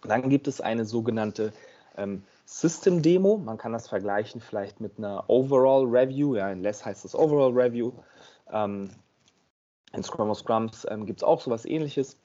Dann 0.00 0.30
gibt 0.30 0.48
es 0.48 0.62
eine 0.62 0.86
sogenannte 0.86 1.52
ähm, 1.98 2.22
System 2.46 3.02
Demo. 3.02 3.36
Man 3.36 3.58
kann 3.58 3.74
das 3.74 3.86
vergleichen 3.86 4.40
vielleicht 4.40 4.80
mit 4.80 4.96
einer 4.96 5.28
Overall 5.28 5.84
Review. 5.84 6.36
Ja, 6.36 6.50
in 6.50 6.62
Less 6.62 6.82
heißt 6.82 7.04
das 7.04 7.14
Overall 7.14 7.52
Review. 7.52 7.92
Ähm, 8.50 8.88
in 9.92 10.02
Scrum 10.02 10.30
of 10.30 10.38
Scrums 10.38 10.86
ähm, 10.88 11.04
gibt 11.04 11.20
es 11.20 11.24
auch 11.24 11.42
sowas 11.42 11.66
ähnliches. 11.66 12.16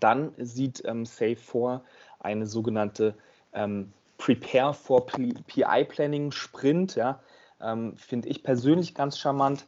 Dann 0.00 0.32
sieht 0.38 0.82
ähm, 0.86 1.04
Safe 1.04 1.36
vor 1.36 1.82
eine 2.20 2.46
sogenannte 2.46 3.14
ähm, 3.52 3.92
Prepare 4.18 4.74
for 4.74 5.06
PI 5.06 5.84
Planning 5.88 6.32
Sprint. 6.32 6.96
Ja, 6.96 7.20
ähm, 7.60 7.96
Finde 7.96 8.28
ich 8.28 8.42
persönlich 8.42 8.94
ganz 8.94 9.18
charmant, 9.18 9.66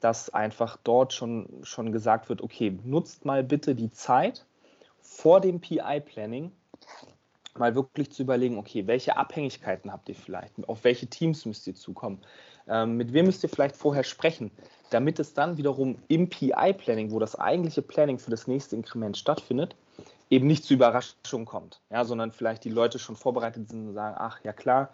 dass 0.00 0.30
einfach 0.30 0.76
dort 0.84 1.12
schon, 1.12 1.48
schon 1.62 1.92
gesagt 1.92 2.28
wird, 2.28 2.42
okay, 2.42 2.78
nutzt 2.84 3.24
mal 3.24 3.42
bitte 3.42 3.74
die 3.74 3.90
Zeit 3.90 4.44
vor 5.00 5.40
dem 5.40 5.60
PI 5.60 6.00
Planning 6.00 6.52
mal 7.56 7.74
wirklich 7.74 8.10
zu 8.10 8.22
überlegen, 8.22 8.58
okay, 8.58 8.86
welche 8.86 9.16
Abhängigkeiten 9.16 9.92
habt 9.92 10.08
ihr 10.08 10.14
vielleicht, 10.14 10.52
auf 10.68 10.84
welche 10.84 11.06
Teams 11.06 11.46
müsst 11.46 11.66
ihr 11.66 11.74
zukommen, 11.74 12.20
ähm, 12.66 12.96
mit 12.96 13.12
wem 13.12 13.26
müsst 13.26 13.42
ihr 13.42 13.48
vielleicht 13.48 13.76
vorher 13.76 14.04
sprechen, 14.04 14.50
damit 14.90 15.18
es 15.18 15.34
dann 15.34 15.56
wiederum 15.56 15.98
im 16.08 16.28
PI-Planning, 16.28 17.12
wo 17.12 17.18
das 17.18 17.38
eigentliche 17.38 17.82
Planning 17.82 18.18
für 18.18 18.30
das 18.30 18.46
nächste 18.46 18.76
Inkrement 18.76 19.16
stattfindet, 19.16 19.76
eben 20.30 20.46
nicht 20.46 20.64
zu 20.64 20.74
Überraschungen 20.74 21.46
kommt, 21.46 21.80
ja, 21.90 22.04
sondern 22.04 22.32
vielleicht 22.32 22.64
die 22.64 22.70
Leute 22.70 22.98
schon 22.98 23.16
vorbereitet 23.16 23.68
sind 23.68 23.88
und 23.88 23.94
sagen, 23.94 24.16
ach 24.18 24.40
ja 24.42 24.52
klar, 24.52 24.90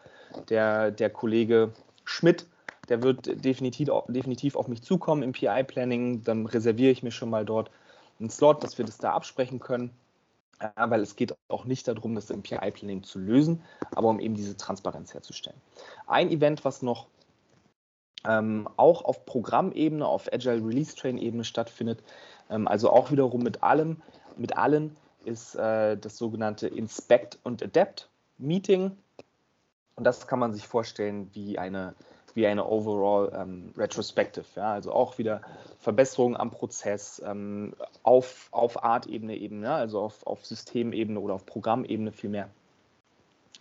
der, 0.48 0.90
der 0.90 1.10
Kollege 1.10 1.72
Schmidt, 2.04 2.46
der 2.88 3.02
wird 3.02 3.44
definitiv, 3.44 3.88
definitiv 4.08 4.56
auf 4.56 4.68
mich 4.68 4.82
zukommen 4.82 5.22
im 5.22 5.32
PI-Planning, 5.32 6.22
dann 6.24 6.46
reserviere 6.46 6.90
ich 6.90 7.02
mir 7.02 7.12
schon 7.12 7.30
mal 7.30 7.44
dort 7.44 7.70
einen 8.18 8.30
Slot, 8.30 8.62
dass 8.64 8.78
wir 8.78 8.84
das 8.84 8.98
da 8.98 9.12
absprechen 9.12 9.60
können. 9.60 9.90
Ja, 10.60 10.90
weil 10.90 11.00
es 11.00 11.16
geht 11.16 11.34
auch 11.48 11.64
nicht 11.64 11.88
darum, 11.88 12.14
das 12.14 12.28
im 12.28 12.42
PI-Planning 12.42 13.02
zu 13.02 13.18
lösen, 13.18 13.62
aber 13.92 14.08
um 14.08 14.20
eben 14.20 14.34
diese 14.34 14.58
Transparenz 14.58 15.14
herzustellen. 15.14 15.58
Ein 16.06 16.30
Event, 16.30 16.66
was 16.66 16.82
noch 16.82 17.06
ähm, 18.26 18.68
auch 18.76 19.02
auf 19.04 19.24
Programmebene, 19.24 20.06
auf 20.06 20.30
Agile 20.30 20.62
Release 20.62 20.94
Train 20.94 21.16
Ebene 21.16 21.44
stattfindet, 21.44 22.02
ähm, 22.50 22.68
also 22.68 22.90
auch 22.90 23.10
wiederum 23.10 23.42
mit 23.42 23.62
allem, 23.62 24.02
mit 24.36 24.58
allen, 24.58 24.96
ist 25.24 25.54
äh, 25.54 25.96
das 25.96 26.16
sogenannte 26.16 26.68
Inspect 26.68 27.38
und 27.42 27.62
Adapt 27.62 28.08
Meeting. 28.38 28.96
Und 29.96 30.04
das 30.04 30.26
kann 30.26 30.38
man 30.38 30.52
sich 30.52 30.66
vorstellen 30.66 31.30
wie 31.34 31.58
eine 31.58 31.94
wie 32.34 32.46
eine 32.46 32.66
Overall 32.66 33.32
ähm, 33.34 33.72
Retrospective. 33.76 34.44
Ja? 34.56 34.72
Also 34.72 34.92
auch 34.92 35.18
wieder 35.18 35.42
Verbesserungen 35.78 36.36
am 36.36 36.50
Prozess 36.50 37.22
ähm, 37.24 37.74
auf, 38.02 38.48
auf 38.50 38.82
Art-Ebene 38.82 39.36
eben, 39.36 39.62
ja? 39.62 39.76
also 39.76 40.00
auf, 40.00 40.26
auf 40.26 40.44
Systemebene 40.46 41.18
oder 41.18 41.34
auf 41.34 41.46
Programmebene 41.46 42.12
vielmehr, 42.12 42.48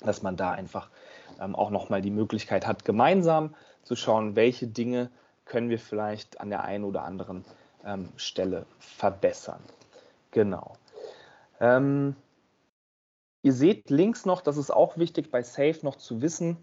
dass 0.01 0.21
man 0.21 0.35
da 0.37 0.51
einfach 0.51 0.89
ähm, 1.39 1.55
auch 1.55 1.69
nochmal 1.69 2.01
die 2.01 2.11
Möglichkeit 2.11 2.65
hat, 2.67 2.85
gemeinsam 2.85 3.55
zu 3.83 3.95
schauen, 3.95 4.35
welche 4.35 4.67
Dinge 4.67 5.09
können 5.45 5.69
wir 5.69 5.79
vielleicht 5.79 6.39
an 6.39 6.49
der 6.49 6.63
einen 6.63 6.83
oder 6.83 7.03
anderen 7.03 7.43
ähm, 7.83 8.09
Stelle 8.17 8.65
verbessern. 8.79 9.61
Genau. 10.31 10.75
Ähm, 11.59 12.15
ihr 13.41 13.53
seht 13.53 13.89
links 13.89 14.25
noch, 14.25 14.41
das 14.41 14.57
ist 14.57 14.71
auch 14.71 14.97
wichtig 14.97 15.31
bei 15.31 15.41
Safe 15.43 15.79
noch 15.83 15.95
zu 15.95 16.21
wissen, 16.21 16.57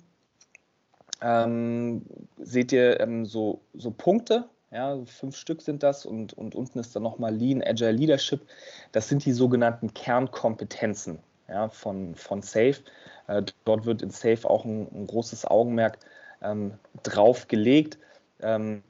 ähm, 1.23 2.05
seht 2.38 2.73
ihr 2.73 3.00
ähm, 3.00 3.25
so, 3.25 3.61
so 3.75 3.91
Punkte, 3.91 4.49
ja, 4.71 4.99
fünf 5.05 5.37
Stück 5.37 5.62
sind 5.62 5.83
das 5.83 6.05
und, 6.05 6.35
und 6.35 6.55
unten 6.55 6.79
ist 6.79 6.95
dann 6.95 7.03
nochmal 7.03 7.35
Lean 7.35 7.62
Agile 7.62 7.93
Leadership. 7.93 8.47
Das 8.93 9.09
sind 9.09 9.25
die 9.25 9.33
sogenannten 9.33 9.95
Kernkompetenzen 9.95 11.21
ja, 11.49 11.69
von, 11.69 12.15
von 12.15 12.43
SAFE. 12.43 12.83
Äh, 13.29 13.45
dort 13.65 13.87
wird 13.87 14.03
in 14.03 14.11
SAFE 14.11 14.49
auch 14.49 14.65
ein, 14.65 14.88
ein 14.93 15.07
großes 15.07 15.47
Augenmerk 15.47 15.99
ähm, 16.43 16.75
drauf 17.03 17.49
gelegt. 17.49 17.99
Ähm, 18.41 18.83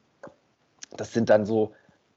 das 0.96 1.12
sind 1.12 1.30
dann 1.30 1.46
so 1.46 1.72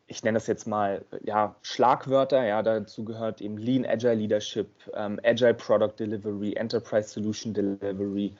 ich 0.10 0.24
nenne 0.24 0.38
das 0.38 0.48
jetzt 0.48 0.66
mal 0.66 1.06
ja, 1.24 1.56
Schlagwörter, 1.62 2.44
ja, 2.44 2.64
dazu 2.64 3.06
gehört 3.06 3.42
eben 3.42 3.58
Lean 3.58 3.86
Agile 3.86 4.16
Leadership, 4.16 4.68
ähm, 4.96 5.20
Agile 5.24 5.54
Product 5.54 5.94
Delivery, 6.00 6.54
Enterprise 6.54 7.10
Solution 7.10 7.54
Delivery, 7.54 8.34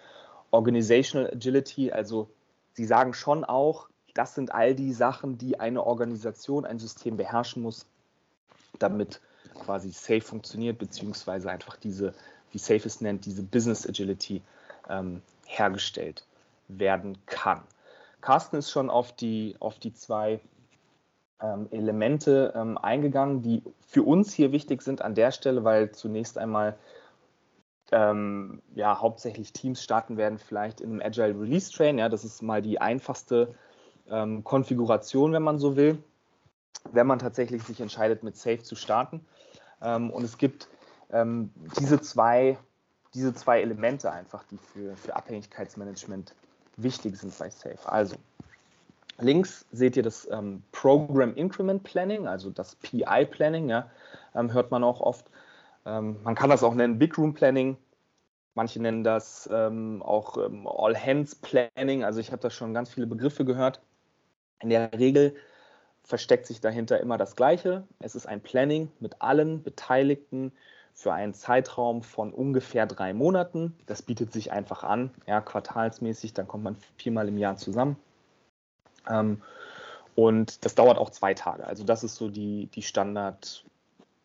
Organizational 0.50 1.30
Agility. 1.32 1.92
Also 1.92 2.28
sie 2.74 2.86
sagen 2.86 3.14
schon 3.14 3.46
auch, 3.46 3.88
das 4.16 4.34
sind 4.34 4.52
all 4.52 4.74
die 4.74 4.92
Sachen, 4.94 5.38
die 5.38 5.60
eine 5.60 5.86
Organisation, 5.86 6.66
ein 6.66 6.80
System 6.80 7.18
beherrschen 7.18 7.62
muss, 7.62 7.86
damit 8.80 9.22
quasi 9.54 9.92
Safe 9.92 10.22
funktioniert, 10.22 10.80
beziehungsweise 10.80 11.52
einfach 11.52 11.78
diese, 11.78 12.16
wie 12.52 12.58
Safe 12.58 12.88
es 12.88 13.00
nennt, 13.00 13.28
diese 13.28 13.44
Business 13.44 13.88
Agility 13.88 14.42
ähm, 14.90 15.22
hergestellt 15.46 16.26
werden 16.68 17.16
kann. 17.28 17.62
Carsten 18.22 18.56
ist 18.56 18.72
schon 18.72 18.90
auf 18.90 19.16
die, 19.16 19.56
auf 19.60 19.78
die 19.78 19.94
zwei 19.94 20.40
Elemente 21.72 22.54
ähm, 22.56 22.78
eingegangen, 22.78 23.42
die 23.42 23.64
für 23.88 24.04
uns 24.04 24.34
hier 24.34 24.52
wichtig 24.52 24.82
sind 24.82 25.02
an 25.02 25.16
der 25.16 25.32
Stelle, 25.32 25.64
weil 25.64 25.92
zunächst 25.92 26.38
einmal 26.38 26.78
ähm, 27.92 28.62
ja, 28.76 29.00
hauptsächlich 29.00 29.54
Teams 29.54 29.82
starten 29.82 30.18
werden, 30.18 30.38
vielleicht 30.38 30.82
in 30.82 30.92
einem 30.92 31.02
Agile 31.02 31.40
Release 31.40 31.72
Train. 31.72 31.98
Ja, 31.98 32.10
das 32.10 32.24
ist 32.24 32.42
mal 32.42 32.62
die 32.62 32.82
einfachste 32.82 33.56
ähm, 34.10 34.44
Konfiguration, 34.44 35.34
wenn 35.34 35.44
man 35.44 35.60
so 35.60 35.76
will, 35.76 36.04
wenn 36.92 37.08
man 37.08 37.20
tatsächlich 37.20 37.64
sich 37.64 37.82
entscheidet, 37.82 38.24
mit 38.24 38.38
Safe 38.38 38.60
zu 38.60 38.76
starten. 38.76 39.26
Ähm, 39.82 40.12
und 40.12 40.24
es 40.24 40.38
gibt 40.38 40.68
ähm, 41.12 41.52
diese, 41.80 42.02
zwei, 42.02 42.58
diese 43.14 43.34
zwei 43.34 43.62
Elemente 43.62 44.12
einfach, 44.12 44.44
die 44.44 44.58
für, 44.58 44.96
für 44.96 45.16
Abhängigkeitsmanagement 45.16 46.36
wichtig 46.78 47.18
sind 47.18 47.38
bei 47.38 47.50
Safe. 47.50 47.80
Also 47.86 48.16
Links 49.22 49.66
seht 49.72 49.98
ihr 49.98 50.04
das 50.04 50.28
ähm, 50.32 50.64
Program 50.72 51.36
Increment 51.36 51.84
Planning, 51.84 52.28
also 52.28 52.50
das 52.50 52.76
PI 52.76 53.26
Planning, 53.30 53.70
ja, 53.70 53.90
ähm, 54.36 54.54
hört 54.54 54.72
man 54.72 54.84
auch 54.84 55.02
oft. 55.02 55.30
Ähm, 55.86 56.18
man 56.24 56.36
kann 56.36 56.50
das 56.50 56.64
auch 56.64 56.74
nennen 56.74 57.00
Big 57.00 57.18
Room 57.18 57.34
Planning. 57.34 57.78
Manche 58.56 58.82
nennen 58.82 59.04
das 59.04 59.50
ähm, 59.52 60.02
auch 60.02 60.38
ähm, 60.38 60.68
All 60.68 60.96
Hands 60.96 61.34
Planning. 61.36 62.04
Also 62.04 62.20
ich 62.20 62.32
habe 62.32 62.42
da 62.42 62.50
schon 62.50 62.74
ganz 62.74 62.90
viele 62.90 63.08
Begriffe 63.08 63.46
gehört. 63.46 63.82
In 64.62 64.70
der 64.70 64.92
Regel 64.98 65.36
versteckt 66.04 66.48
sich 66.48 66.60
dahinter 66.60 67.00
immer 67.00 67.18
das 67.18 67.36
Gleiche. 67.36 67.88
Es 68.00 68.16
ist 68.16 68.26
ein 68.26 68.42
Planning 68.42 68.92
mit 69.00 69.22
allen 69.22 69.64
Beteiligten 69.64 70.52
für 70.94 71.14
einen 71.14 71.34
Zeitraum 71.34 72.04
von 72.04 72.34
ungefähr 72.34 72.86
drei 72.86 73.14
Monaten. 73.14 73.78
Das 73.86 74.02
bietet 74.02 74.34
sich 74.34 74.52
einfach 74.52 74.84
an, 74.84 75.12
ja, 75.28 75.40
quartalsmäßig, 75.40 76.34
dann 76.34 76.48
kommt 76.48 76.64
man 76.66 76.76
viermal 76.98 77.30
im 77.30 77.38
Jahr 77.38 77.56
zusammen. 77.56 77.96
Ähm, 79.10 79.42
und 80.16 80.66
das 80.66 80.76
dauert 80.76 80.98
auch 80.98 81.12
zwei 81.12 81.34
Tage. 81.34 81.66
Also 81.66 81.84
das 81.84 82.04
ist 82.04 82.16
so 82.16 82.30
die, 82.30 82.68
die 82.68 82.82
Standard, 82.82 83.64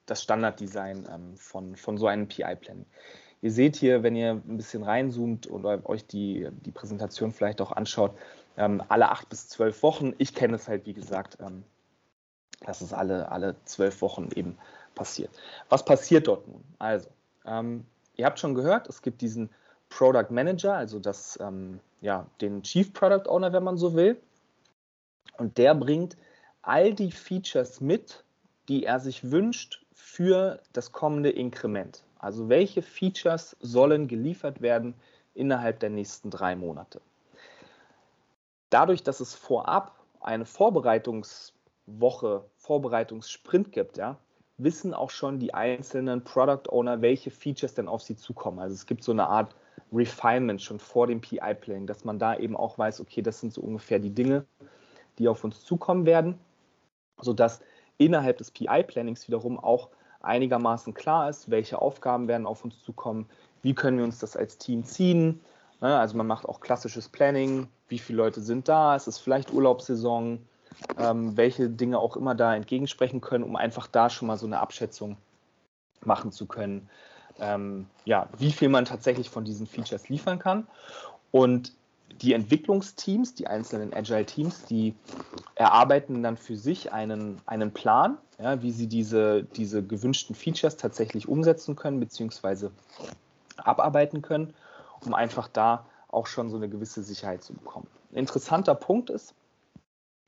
das 0.07 0.23
Standarddesign 0.23 1.09
ähm, 1.13 1.37
von, 1.37 1.77
von 1.77 1.99
so 1.99 2.07
einem 2.07 2.27
PI-Plan. 2.27 2.85
Ihr 3.43 3.53
seht 3.53 3.77
hier, 3.77 4.03
wenn 4.03 4.17
ihr 4.17 4.33
ein 4.33 4.57
bisschen 4.57 4.83
reinzoomt 4.83 5.51
oder 5.51 5.89
euch 5.89 6.07
die, 6.07 6.49
die 6.65 6.71
Präsentation 6.71 7.31
vielleicht 7.31 7.61
auch 7.61 7.73
anschaut, 7.73 8.17
ähm, 8.57 8.83
alle 8.89 9.11
acht 9.11 9.29
bis 9.29 9.49
zwölf 9.49 9.83
Wochen. 9.83 10.15
Ich 10.19 10.35
kenne 10.35 10.57
es 10.57 10.67
halt, 10.67 10.87
wie 10.87 10.95
gesagt, 10.95 11.39
ähm, 11.41 11.63
dass 12.65 12.81
es 12.81 12.93
alle, 12.93 13.31
alle 13.31 13.57
zwölf 13.65 14.01
Wochen 14.01 14.31
eben 14.35 14.57
passiert. 14.95 15.31
Was 15.69 15.85
passiert 15.85 16.27
dort 16.27 16.49
nun? 16.49 16.65
Also, 16.79 17.09
ähm, 17.45 17.85
ihr 18.17 18.27
habt 18.27 18.39
schon 18.39 18.55
gehört, 18.55 18.89
es 18.89 19.03
gibt 19.03 19.21
diesen 19.21 19.51
Product 19.91 20.31
Manager, 20.31 20.75
also 20.75 20.99
das, 20.99 21.39
ähm, 21.41 21.81
ja, 22.01 22.27
den 22.41 22.63
Chief 22.63 22.93
Product 22.93 23.29
Owner, 23.29 23.53
wenn 23.53 23.65
man 23.65 23.77
so 23.77 23.95
will. 23.95 24.17
Und 25.39 25.59
der 25.59 25.75
bringt 25.75 26.17
all 26.63 26.95
die 26.95 27.13
Features 27.13 27.81
mit, 27.81 28.25
die 28.69 28.85
er 28.85 29.01
sich 29.01 29.31
wünscht 29.31 29.85
für 29.93 30.61
das 30.73 30.93
kommende 30.93 31.31
Inkrement. 31.31 32.05
Also 32.19 32.49
welche 32.49 32.83
Features 32.83 33.57
sollen 33.61 34.09
geliefert 34.09 34.63
werden 34.63 34.95
innerhalb 35.35 35.81
der 35.81 35.91
nächsten 35.91 36.31
drei 36.31 36.57
Monate. 36.57 37.01
Dadurch, 38.71 39.03
dass 39.03 39.21
es 39.21 39.35
vorab 39.35 40.01
eine 40.21 40.47
Vorbereitungswoche, 40.47 42.45
Vorbereitungssprint 42.57 43.73
gibt, 43.73 43.99
ja, 43.99 44.19
wissen 44.57 44.95
auch 44.95 45.11
schon 45.11 45.39
die 45.39 45.53
einzelnen 45.53 46.25
Product 46.25 46.71
Owner, 46.71 47.03
welche 47.03 47.31
Features 47.31 47.75
denn 47.75 47.89
auf 47.89 48.03
sie 48.03 48.17
zukommen. 48.17 48.59
Also 48.59 48.75
es 48.75 48.87
gibt 48.87 49.05
so 49.05 49.13
eine 49.13 49.27
Art 49.27 49.55
Refinement 49.93 50.63
schon 50.63 50.79
vor 50.79 51.07
dem 51.07 51.21
PI-Planning, 51.21 51.87
dass 51.87 52.05
man 52.05 52.19
da 52.19 52.37
eben 52.37 52.57
auch 52.57 52.79
weiß, 52.79 53.01
okay, 53.01 53.23
das 53.23 53.41
sind 53.41 53.53
so 53.53 53.61
ungefähr 53.61 53.99
die 53.99 54.15
Dinge, 54.15 54.47
die 55.19 55.29
auf 55.29 55.45
uns 55.45 55.65
zukommen 55.65 56.07
werden, 56.07 56.39
sodass 57.21 57.61
innerhalb 57.99 58.39
des 58.39 58.51
PI-Plannings 58.51 59.29
wiederum 59.29 59.59
auch 59.59 59.89
einigermaßen 60.21 60.95
klar 60.95 61.29
ist, 61.29 61.51
welche 61.51 61.81
Aufgaben 61.81 62.29
werden 62.29 62.47
auf 62.47 62.65
uns 62.65 62.83
zukommen, 62.83 63.27
wie 63.63 63.75
können 63.75 63.99
wir 63.99 64.05
uns 64.05 64.19
das 64.19 64.37
als 64.37 64.59
Team 64.59 64.85
ziehen. 64.85 65.41
Ne, 65.81 65.99
also 65.99 66.17
man 66.17 66.27
macht 66.27 66.47
auch 66.47 66.61
klassisches 66.61 67.09
Planning, 67.09 67.69
wie 67.89 67.99
viele 67.99 68.19
Leute 68.19 68.41
sind 68.41 68.69
da, 68.69 68.97
es 68.97 69.07
ist 69.07 69.19
vielleicht 69.19 69.53
Urlaubssaison, 69.53 70.41
ähm, 70.99 71.37
welche 71.37 71.69
Dinge 71.69 71.99
auch 71.99 72.17
immer 72.17 72.35
da 72.35 72.55
entgegensprechen 72.55 73.21
können, 73.21 73.45
um 73.45 73.57
einfach 73.57 73.87
da 73.87 74.11
schon 74.11 74.29
mal 74.29 74.39
so 74.39 74.47
eine 74.47 74.61
Abschätzung 74.61 75.17
machen 76.05 76.33
zu 76.33 76.47
können, 76.47 76.89
ähm, 77.41 77.87
ja, 78.05 78.29
wie 78.39 78.53
viel 78.53 78.69
man 78.69 78.85
tatsächlich 78.85 79.31
von 79.31 79.45
diesen 79.45 79.67
Features 79.67 80.09
liefern 80.09 80.39
kann. 80.39 80.67
Und 81.31 81.73
die 82.21 82.33
Entwicklungsteams, 82.33 83.35
die 83.35 83.47
einzelnen 83.47 83.93
Agile-Teams, 83.93 84.65
die 84.67 84.95
erarbeiten 85.55 86.23
dann 86.23 86.37
für 86.37 86.57
sich 86.57 86.93
einen, 86.93 87.41
einen 87.47 87.73
Plan, 87.73 88.19
ja, 88.39 88.63
wie 88.63 88.71
sie 88.71 88.87
diese, 88.87 89.45
diese 89.45 89.83
gewünschten 89.83 90.35
Features 90.35 90.77
tatsächlich 90.77 91.29
umsetzen 91.29 91.77
können, 91.77 92.01
beziehungsweise 92.01 92.71
abarbeiten 93.57 94.23
können, 94.23 94.55
um 95.05 95.15
einfach 95.15 95.49
da 95.49 95.87
auch 96.09 96.27
schon 96.27 96.51
so 96.51 96.57
eine 96.57 96.69
gewisse 96.69 97.03
Sicherheit 97.03 97.43
zu 97.43 97.55
bekommen. 97.55 97.89
Ein 98.13 98.19
interessanter 98.19 98.75
Punkt 98.75 99.11
ist, 99.11 99.35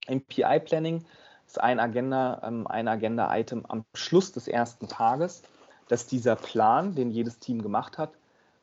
im 0.07 0.21
PI-Planning 0.21 1.05
ist 1.47 1.61
ein 1.61 1.81
Agenda, 1.81 2.43
ähm, 2.45 2.67
ein 2.67 2.89
Agenda-Item 2.89 3.65
am 3.67 3.85
Schluss 3.95 4.33
des 4.33 4.49
ersten 4.49 4.89
Tages, 4.89 5.43
dass 5.89 6.07
dieser 6.07 6.35
Plan, 6.35 6.95
den 6.95 7.11
jedes 7.11 7.39
Team 7.39 7.63
gemacht 7.63 7.99
hat, 7.99 8.11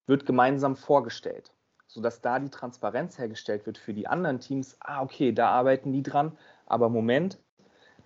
wird 0.06 0.26
gemeinsam 0.26 0.76
vorgestellt 0.76 1.52
sodass 1.94 2.22
da 2.22 2.40
die 2.40 2.50
Transparenz 2.50 3.20
hergestellt 3.20 3.68
wird 3.68 3.78
für 3.78 3.94
die 3.94 4.08
anderen 4.08 4.40
Teams. 4.40 4.76
Ah, 4.80 5.04
okay, 5.04 5.32
da 5.32 5.50
arbeiten 5.50 5.92
die 5.92 6.02
dran, 6.02 6.36
aber 6.66 6.90
Moment, 6.90 7.38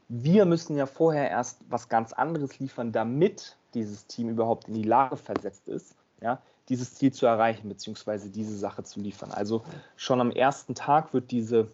wir 0.10 0.46
müssen 0.46 0.76
ja 0.76 0.86
vorher 0.86 1.30
erst 1.30 1.62
was 1.70 1.88
ganz 1.88 2.12
anderes 2.12 2.60
liefern, 2.60 2.92
damit 2.92 3.56
dieses 3.74 4.06
Team 4.08 4.30
überhaupt 4.30 4.68
in 4.68 4.74
die 4.74 4.84
Lage 4.84 5.16
versetzt 5.16 5.70
ist, 5.70 5.96
ja, 6.22 6.42
dieses 6.68 6.96
Ziel 6.96 7.14
zu 7.14 7.26
erreichen, 7.26 7.70
beziehungsweise 7.70 8.30
diese 8.30 8.58
Sache 8.58 8.84
zu 8.84 9.00
liefern. 9.00 9.32
Also 9.32 9.64
schon 9.96 10.20
am 10.20 10.32
ersten 10.32 10.76
Tag 10.76 11.14
wird 11.14 11.32
diese, 11.32 11.72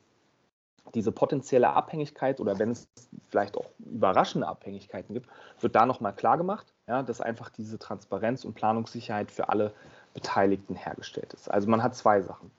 diese 0.93 1.11
potenzielle 1.11 1.69
Abhängigkeit 1.69 2.39
oder 2.39 2.59
wenn 2.59 2.71
es 2.71 2.87
vielleicht 3.29 3.57
auch 3.57 3.69
überraschende 3.79 4.47
Abhängigkeiten 4.47 5.15
gibt, 5.15 5.29
wird 5.59 5.75
da 5.75 5.87
nochmal 5.87 6.13
klar 6.13 6.37
gemacht, 6.37 6.73
ja, 6.87 7.01
dass 7.01 7.21
einfach 7.21 7.49
diese 7.49 7.79
Transparenz 7.79 8.45
und 8.45 8.53
Planungssicherheit 8.53 9.31
für 9.31 9.49
alle 9.49 9.73
Beteiligten 10.13 10.75
hergestellt 10.75 11.33
ist. 11.33 11.49
Also 11.49 11.69
man 11.69 11.83
hat 11.83 11.95
zwei 11.95 12.21
Sachen. 12.21 12.51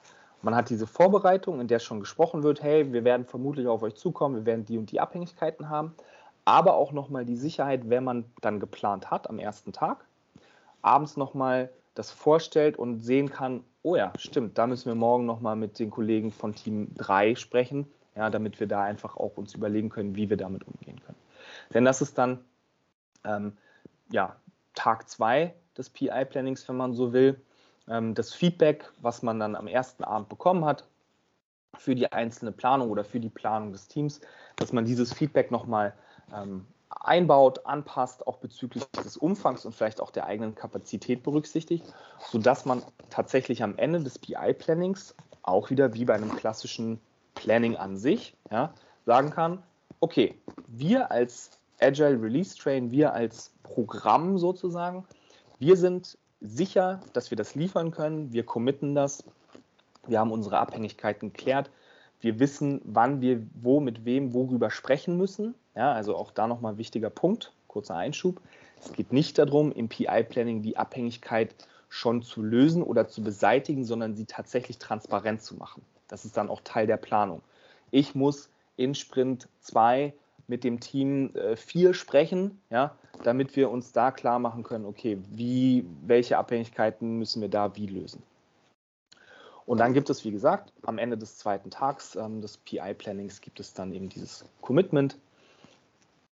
Man 0.42 0.54
hat 0.54 0.68
diese 0.68 0.86
Vorbereitung, 0.86 1.60
in 1.60 1.68
der 1.68 1.78
schon 1.78 2.00
gesprochen 2.00 2.42
wird, 2.42 2.62
hey, 2.62 2.92
wir 2.92 3.04
werden 3.04 3.24
vermutlich 3.24 3.66
auf 3.66 3.82
euch 3.82 3.94
zukommen, 3.94 4.36
wir 4.36 4.46
werden 4.46 4.66
die 4.66 4.76
und 4.76 4.92
die 4.92 5.00
Abhängigkeiten 5.00 5.70
haben, 5.70 5.94
aber 6.44 6.74
auch 6.74 6.92
nochmal 6.92 7.24
die 7.24 7.36
Sicherheit, 7.36 7.88
wenn 7.88 8.04
man 8.04 8.24
dann 8.42 8.60
geplant 8.60 9.10
hat 9.10 9.30
am 9.30 9.38
ersten 9.38 9.72
Tag, 9.72 10.04
abends 10.82 11.16
nochmal 11.16 11.70
das 11.94 12.10
vorstellt 12.10 12.76
und 12.76 13.00
sehen 13.00 13.30
kann, 13.30 13.64
oh 13.82 13.96
ja, 13.96 14.12
stimmt, 14.18 14.58
da 14.58 14.66
müssen 14.66 14.86
wir 14.86 14.94
morgen 14.94 15.24
nochmal 15.24 15.56
mit 15.56 15.78
den 15.78 15.90
Kollegen 15.90 16.30
von 16.30 16.54
Team 16.54 16.88
3 16.96 17.36
sprechen, 17.36 17.86
ja, 18.14 18.28
damit 18.28 18.60
wir 18.60 18.66
da 18.66 18.82
einfach 18.82 19.16
auch 19.16 19.38
uns 19.38 19.54
überlegen 19.54 19.88
können, 19.88 20.14
wie 20.14 20.28
wir 20.28 20.36
damit 20.36 20.66
umgehen 20.66 21.00
können. 21.00 21.18
Denn 21.72 21.86
das 21.86 22.02
ist 22.02 22.18
dann 22.18 22.44
ähm, 23.24 23.56
ja, 24.10 24.36
Tag 24.74 25.08
2 25.08 25.54
des 25.76 25.90
PI-Plannings, 25.90 26.68
wenn 26.68 26.76
man 26.76 26.94
so 26.94 27.12
will. 27.12 27.40
Ähm, 27.88 28.14
das 28.14 28.32
Feedback, 28.32 28.90
was 29.00 29.22
man 29.22 29.38
dann 29.38 29.56
am 29.56 29.66
ersten 29.66 30.04
Abend 30.04 30.28
bekommen 30.28 30.64
hat 30.64 30.84
für 31.76 31.94
die 31.94 32.10
einzelne 32.12 32.52
Planung 32.52 32.90
oder 32.90 33.04
für 33.04 33.20
die 33.20 33.28
Planung 33.28 33.72
des 33.72 33.88
Teams, 33.88 34.20
dass 34.56 34.72
man 34.72 34.84
dieses 34.84 35.12
Feedback 35.12 35.50
nochmal 35.50 35.94
ähm, 36.32 36.66
einbaut, 36.88 37.66
anpasst, 37.66 38.26
auch 38.26 38.38
bezüglich 38.38 38.84
des 39.04 39.16
Umfangs 39.16 39.64
und 39.64 39.74
vielleicht 39.74 40.00
auch 40.00 40.10
der 40.10 40.26
eigenen 40.26 40.54
Kapazität 40.54 41.22
berücksichtigt, 41.22 41.84
sodass 42.30 42.64
man 42.64 42.82
tatsächlich 43.10 43.62
am 43.62 43.76
Ende 43.76 44.00
des 44.00 44.18
PI-Plannings 44.18 45.14
auch 45.42 45.70
wieder 45.70 45.94
wie 45.94 46.04
bei 46.04 46.14
einem 46.14 46.34
klassischen 46.37 47.00
Planning 47.34 47.76
an 47.76 47.96
sich 47.96 48.37
ja, 48.50 48.72
sagen 49.04 49.30
kann, 49.30 49.62
okay, 50.00 50.38
wir 50.68 51.10
als 51.10 51.50
Agile 51.80 52.20
Release 52.20 52.56
Train, 52.56 52.90
wir 52.90 53.12
als 53.12 53.52
Programm 53.62 54.38
sozusagen, 54.38 55.04
wir 55.64 55.79
sind 55.79 56.18
sicher, 56.42 57.00
dass 57.14 57.31
wir 57.31 57.37
das 57.37 57.55
liefern 57.55 57.90
können. 57.90 58.35
Wir 58.35 58.44
committen 58.44 58.94
das. 58.94 59.24
Wir 60.07 60.20
haben 60.20 60.31
unsere 60.31 60.59
Abhängigkeiten 60.59 61.33
geklärt. 61.33 61.70
Wir 62.20 62.38
wissen, 62.38 62.83
wann 62.85 63.22
wir 63.22 63.46
wo 63.55 63.81
mit 63.81 64.05
wem 64.05 64.35
worüber 64.35 64.70
sprechen 64.70 65.16
müssen. 65.16 65.55
Ja, 65.74 65.92
also 65.92 66.16
auch 66.16 66.33
da 66.33 66.46
nochmal 66.46 66.74
ein 66.74 66.79
wichtiger 66.79 67.09
Punkt, 67.09 67.55
kurzer 67.66 67.96
Einschub. 67.96 68.42
Es 68.79 68.92
geht 68.92 69.14
nicht 69.14 69.38
darum, 69.38 69.72
im 69.72 69.88
PI-Planning 69.88 70.61
die 70.61 70.77
Abhängigkeit 70.77 71.55
schon 71.88 72.20
zu 72.20 72.42
lösen 72.42 72.83
oder 72.83 73.09
zu 73.09 73.22
beseitigen, 73.22 73.87
sondern 73.87 74.14
sie 74.14 74.27
tatsächlich 74.27 74.79
transparent 74.79 75.40
zu 75.40 75.55
machen. 75.55 75.81
Das 76.09 76.27
ist 76.27 76.37
dann 76.37 76.50
auch 76.50 76.61
Teil 76.62 76.87
der 76.87 76.98
Planung. 76.98 77.40
Ich 77.90 78.14
muss 78.14 78.50
in 78.77 78.94
Sprint 78.94 79.48
2 79.61 80.12
mit 80.46 80.64
dem 80.64 80.80
Team 80.80 81.33
4 81.57 81.90
äh, 81.90 81.94
sprechen, 81.94 82.61
ja, 82.70 82.96
damit 83.22 83.57
wir 83.57 83.70
uns 83.70 83.92
da 83.92 84.11
klar 84.11 84.38
machen 84.38 84.62
können, 84.62 84.85
okay, 84.85 85.18
wie, 85.30 85.87
welche 86.07 86.38
Abhängigkeiten 86.38 87.18
müssen 87.18 87.40
wir 87.40 87.48
da 87.48 87.76
wie 87.76 87.87
lösen. 87.87 88.22
Und 89.66 89.78
dann 89.78 89.94
gibt 89.94 90.11
es, 90.11 90.24
wie 90.24 90.30
gesagt, 90.30 90.72
am 90.83 90.98
Ende 90.98 91.16
des 91.16 91.38
zweiten 91.38 91.70
Tags 91.70 92.16
ähm, 92.16 92.42
des 92.42 92.59
PI-Plannings 92.59 93.40
gibt 93.40 93.61
es 93.61 93.72
dann 93.72 93.92
eben 93.92 94.11
dieses 94.11 94.44
Commitment, 94.61 95.16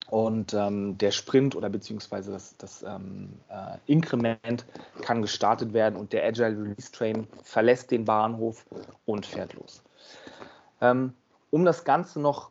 und 0.08 0.54
ähm, 0.54 0.96
der 0.98 1.10
Sprint 1.10 1.56
oder 1.56 1.68
beziehungsweise 1.68 2.30
das, 2.30 2.56
das 2.58 2.82
ähm, 2.82 3.32
äh, 3.48 3.78
Inkrement 3.86 4.64
kann 5.02 5.20
gestartet 5.20 5.72
werden 5.72 5.96
und 5.96 6.12
der 6.12 6.24
Agile 6.24 6.56
Release 6.56 6.92
Train 6.92 7.26
verlässt 7.42 7.90
den 7.90 8.04
Bahnhof 8.04 8.64
und 9.04 9.26
fährt 9.26 9.54
los. 9.54 9.82
Ähm, 10.80 11.12
um 11.50 11.64
das 11.64 11.84
Ganze 11.84 12.20
noch 12.20 12.50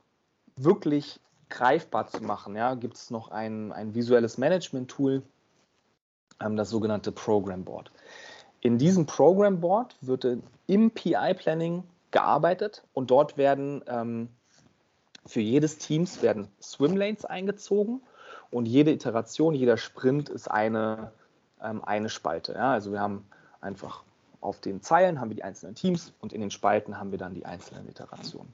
wirklich 0.57 1.19
greifbar 1.49 2.07
zu 2.07 2.23
machen, 2.23 2.55
ja, 2.55 2.75
gibt 2.75 2.95
es 2.95 3.11
noch 3.11 3.29
ein, 3.29 3.71
ein 3.71 3.93
visuelles 3.95 4.37
Management-Tool, 4.37 5.23
ähm, 6.41 6.55
das 6.55 6.69
sogenannte 6.69 7.11
Program 7.11 7.63
Board. 7.63 7.91
In 8.61 8.77
diesem 8.77 9.05
Program 9.05 9.59
Board 9.59 9.95
wird 10.01 10.25
im 10.67 10.91
PI-Planning 10.91 11.83
gearbeitet 12.11 12.83
und 12.93 13.11
dort 13.11 13.37
werden 13.37 13.83
ähm, 13.87 14.29
für 15.25 15.41
jedes 15.41 15.77
Teams 15.77 16.21
werden 16.21 16.47
Swimlanes 16.61 17.25
eingezogen 17.25 18.01
und 18.51 18.67
jede 18.67 18.91
Iteration, 18.91 19.53
jeder 19.53 19.77
Sprint 19.77 20.29
ist 20.29 20.49
eine, 20.49 21.11
ähm, 21.61 21.83
eine 21.83 22.09
Spalte. 22.09 22.53
Ja? 22.53 22.71
Also 22.71 22.91
wir 22.91 22.99
haben 22.99 23.25
einfach 23.61 24.03
auf 24.41 24.61
den 24.61 24.81
Zeilen 24.81 25.19
haben 25.19 25.29
wir 25.29 25.35
die 25.35 25.43
einzelnen 25.43 25.75
Teams 25.75 26.13
und 26.19 26.31
in 26.31 26.41
den 26.41 26.51
Spalten 26.51 26.99
haben 26.99 27.11
wir 27.11 27.17
dann 27.17 27.33
die 27.33 27.45
einzelnen 27.45 27.89
Iterationen. 27.89 28.53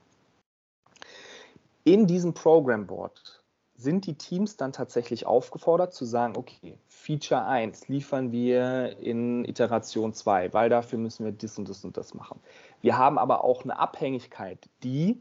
In 1.84 2.06
diesem 2.08 2.34
Program 2.34 2.86
Board 2.86 3.42
sind 3.76 4.06
die 4.06 4.14
Teams 4.14 4.58
dann 4.58 4.74
tatsächlich 4.74 5.26
aufgefordert 5.26 5.94
zu 5.94 6.06
sagen, 6.06 6.38
okay, 6.38 6.78
Feature 6.88 7.46
1 7.46 7.88
liefern 7.88 8.32
wir 8.32 8.98
in 9.00 9.44
Iteration 9.46 10.14
2, 10.14 10.54
weil 10.54 10.70
dafür 10.70 11.00
müssen 11.00 11.26
wir 11.26 11.32
das 11.32 11.58
und 11.58 11.68
das 11.68 11.84
und 11.84 11.98
das 11.98 12.14
machen. 12.14 12.40
Wir 12.82 12.98
haben 12.98 13.18
aber 13.18 13.44
auch 13.44 13.64
eine 13.64 13.80
Abhängigkeit, 13.80 14.60
die 14.84 15.20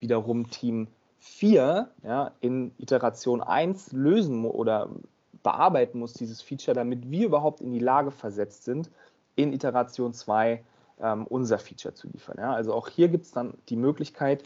wiederum 0.00 0.50
Team 0.50 0.88
4 1.20 1.88
ja, 2.02 2.32
in 2.40 2.72
Iteration 2.76 3.40
1 3.40 3.92
lösen 3.92 4.44
oder 4.44 4.90
bearbeiten 5.42 5.98
muss, 5.98 6.12
dieses 6.12 6.42
Feature, 6.42 6.74
damit 6.74 7.10
wir 7.10 7.24
überhaupt 7.24 7.62
in 7.62 7.72
die 7.72 7.78
Lage 7.78 8.10
versetzt 8.10 8.64
sind, 8.64 8.90
in 9.36 9.54
Iteration 9.54 10.12
2 10.12 10.62
ähm, 11.00 11.26
unser 11.26 11.58
Feature 11.58 11.94
zu 11.94 12.08
liefern. 12.08 12.36
Ja. 12.38 12.52
Also 12.52 12.74
auch 12.74 12.88
hier 12.88 13.08
gibt 13.08 13.24
es 13.24 13.32
dann 13.32 13.54
die 13.70 13.76
Möglichkeit, 13.76 14.44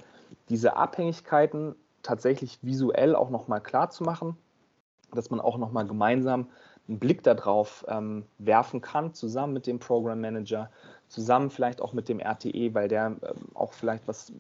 diese 0.49 0.77
Abhängigkeiten 0.77 1.75
tatsächlich 2.03 2.59
visuell 2.62 3.14
auch 3.14 3.31
nochmal 3.31 3.61
klar 3.61 3.91
zu 3.91 4.05
machen, 4.05 4.37
dass 5.12 5.31
man 5.31 5.41
auch 5.41 5.59
nochmal 5.59 5.87
gemeinsam 5.87 6.49
einen 6.88 6.99
Blick 6.99 7.23
darauf 7.23 7.85
ähm, 7.88 8.25
werfen 8.38 8.81
kann, 8.81 9.14
zusammen 9.14 9.53
mit 9.53 9.67
dem 9.67 9.79
Program 9.79 10.21
Manager, 10.21 10.71
zusammen 11.09 11.51
vielleicht 11.51 11.81
auch 11.81 11.93
mit 11.93 12.09
dem 12.09 12.21
RTE, 12.21 12.75
weil 12.75 12.88
der 12.88 13.07
ähm, 13.07 13.19
auch 13.55 13.73
vielleicht 13.73 14.09
was 14.09 14.33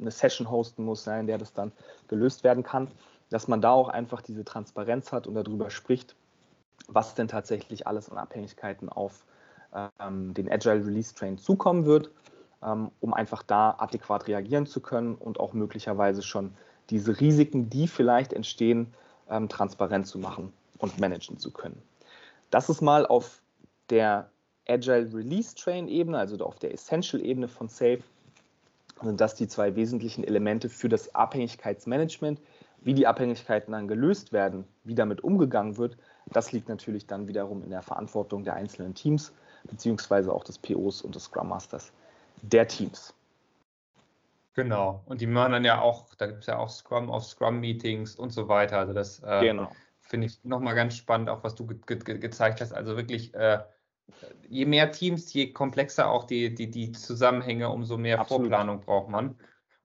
eine 0.00 0.10
Session 0.10 0.50
hosten 0.50 0.84
muss, 0.84 1.06
in 1.06 1.26
der 1.26 1.38
das 1.38 1.52
dann 1.52 1.72
gelöst 2.08 2.44
werden 2.44 2.62
kann, 2.62 2.88
dass 3.30 3.48
man 3.48 3.60
da 3.60 3.70
auch 3.70 3.88
einfach 3.88 4.22
diese 4.22 4.44
Transparenz 4.44 5.12
hat 5.12 5.26
und 5.26 5.34
darüber 5.34 5.70
spricht, 5.70 6.16
was 6.86 7.14
denn 7.14 7.28
tatsächlich 7.28 7.86
alles 7.86 8.10
an 8.10 8.18
Abhängigkeiten 8.18 8.88
auf 8.88 9.24
ähm, 10.00 10.34
den 10.34 10.50
Agile 10.50 10.84
Release 10.86 11.14
Train 11.14 11.38
zukommen 11.38 11.84
wird, 11.84 12.10
um 12.60 13.14
einfach 13.14 13.42
da 13.42 13.76
adäquat 13.78 14.26
reagieren 14.26 14.66
zu 14.66 14.80
können 14.80 15.14
und 15.14 15.38
auch 15.38 15.52
möglicherweise 15.52 16.22
schon 16.22 16.54
diese 16.90 17.20
Risiken, 17.20 17.70
die 17.70 17.86
vielleicht 17.86 18.32
entstehen, 18.32 18.92
ähm, 19.30 19.48
transparent 19.48 20.06
zu 20.06 20.18
machen 20.18 20.52
und 20.78 20.98
managen 20.98 21.38
zu 21.38 21.52
können. 21.52 21.80
Das 22.50 22.68
ist 22.68 22.80
mal 22.80 23.06
auf 23.06 23.40
der 23.90 24.30
Agile 24.66 25.12
Release 25.12 25.54
Train 25.54 25.88
Ebene, 25.88 26.18
also 26.18 26.44
auf 26.44 26.58
der 26.58 26.72
Essential 26.72 27.24
Ebene 27.24 27.48
von 27.48 27.68
Safe 27.68 28.02
sind 29.02 29.20
das 29.20 29.34
die 29.34 29.46
zwei 29.46 29.76
wesentlichen 29.76 30.24
Elemente 30.24 30.68
für 30.68 30.88
das 30.88 31.14
Abhängigkeitsmanagement. 31.14 32.40
Wie 32.80 32.94
die 32.94 33.06
Abhängigkeiten 33.06 33.72
dann 33.72 33.88
gelöst 33.88 34.32
werden, 34.32 34.64
wie 34.84 34.94
damit 34.94 35.22
umgegangen 35.22 35.76
wird, 35.78 35.96
das 36.26 36.52
liegt 36.52 36.68
natürlich 36.68 37.06
dann 37.06 37.26
wiederum 37.26 37.62
in 37.64 37.70
der 37.70 37.82
Verantwortung 37.82 38.44
der 38.44 38.54
einzelnen 38.54 38.94
Teams, 38.94 39.32
beziehungsweise 39.64 40.32
auch 40.32 40.44
des 40.44 40.58
POs 40.58 41.02
und 41.02 41.14
des 41.14 41.24
Scrum 41.24 41.48
Masters 41.48 41.92
der 42.42 42.68
Teams. 42.68 43.14
Genau. 44.54 45.02
Und 45.06 45.20
die 45.20 45.28
machen 45.28 45.52
dann 45.52 45.64
ja 45.64 45.80
auch, 45.80 46.14
da 46.16 46.26
gibt 46.26 46.40
es 46.40 46.46
ja 46.46 46.58
auch 46.58 46.68
Scrum 46.68 47.10
auf 47.10 47.24
Scrum-Meetings 47.24 48.16
und 48.16 48.30
so 48.30 48.48
weiter. 48.48 48.78
Also 48.78 48.92
das 48.92 49.22
äh, 49.22 49.40
genau. 49.40 49.70
finde 50.00 50.26
ich 50.26 50.42
nochmal 50.42 50.74
ganz 50.74 50.96
spannend, 50.96 51.30
auch 51.30 51.44
was 51.44 51.54
du 51.54 51.64
ge 51.64 51.78
ge 51.96 52.18
gezeigt 52.18 52.60
hast. 52.60 52.72
Also 52.72 52.96
wirklich 52.96 53.32
äh, 53.34 53.60
je 54.48 54.66
mehr 54.66 54.90
Teams, 54.90 55.32
je 55.32 55.52
komplexer 55.52 56.10
auch 56.10 56.24
die, 56.24 56.54
die, 56.54 56.70
die 56.70 56.90
Zusammenhänge, 56.90 57.68
umso 57.70 57.96
mehr 57.96 58.18
Absolut. 58.18 58.46
Vorplanung 58.46 58.80
braucht 58.80 59.08
man. 59.10 59.36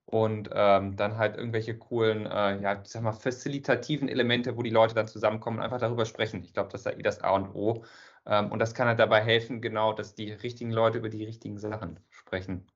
Und 0.05 0.49
ähm, 0.53 0.95
dann 0.95 1.17
halt 1.17 1.37
irgendwelche 1.37 1.77
coolen, 1.77 2.25
äh, 2.25 2.59
ja, 2.61 2.81
ich 2.81 2.89
sag 2.89 3.03
mal, 3.03 3.13
facilitativen 3.13 4.09
Elemente, 4.09 4.57
wo 4.57 4.63
die 4.63 4.69
Leute 4.69 4.95
dann 4.95 5.07
zusammenkommen 5.07 5.57
und 5.57 5.63
einfach 5.63 5.79
darüber 5.79 6.05
sprechen. 6.05 6.43
Ich 6.43 6.53
glaube, 6.53 6.69
das 6.71 6.81
ist 6.81 6.85
ja 6.85 6.97
eh 6.97 7.03
das 7.03 7.21
A 7.21 7.31
und 7.31 7.53
O. 7.55 7.83
Ähm, 8.25 8.51
und 8.51 8.59
das 8.59 8.73
kann 8.73 8.87
halt 8.87 8.99
dabei 8.99 9.21
helfen, 9.21 9.61
genau, 9.61 9.93
dass 9.93 10.15
die 10.15 10.31
richtigen 10.31 10.71
Leute 10.71 10.97
über 10.97 11.09
die 11.09 11.25
richtigen 11.25 11.57
Sachen 11.57 11.99
sprechen. 12.33 12.67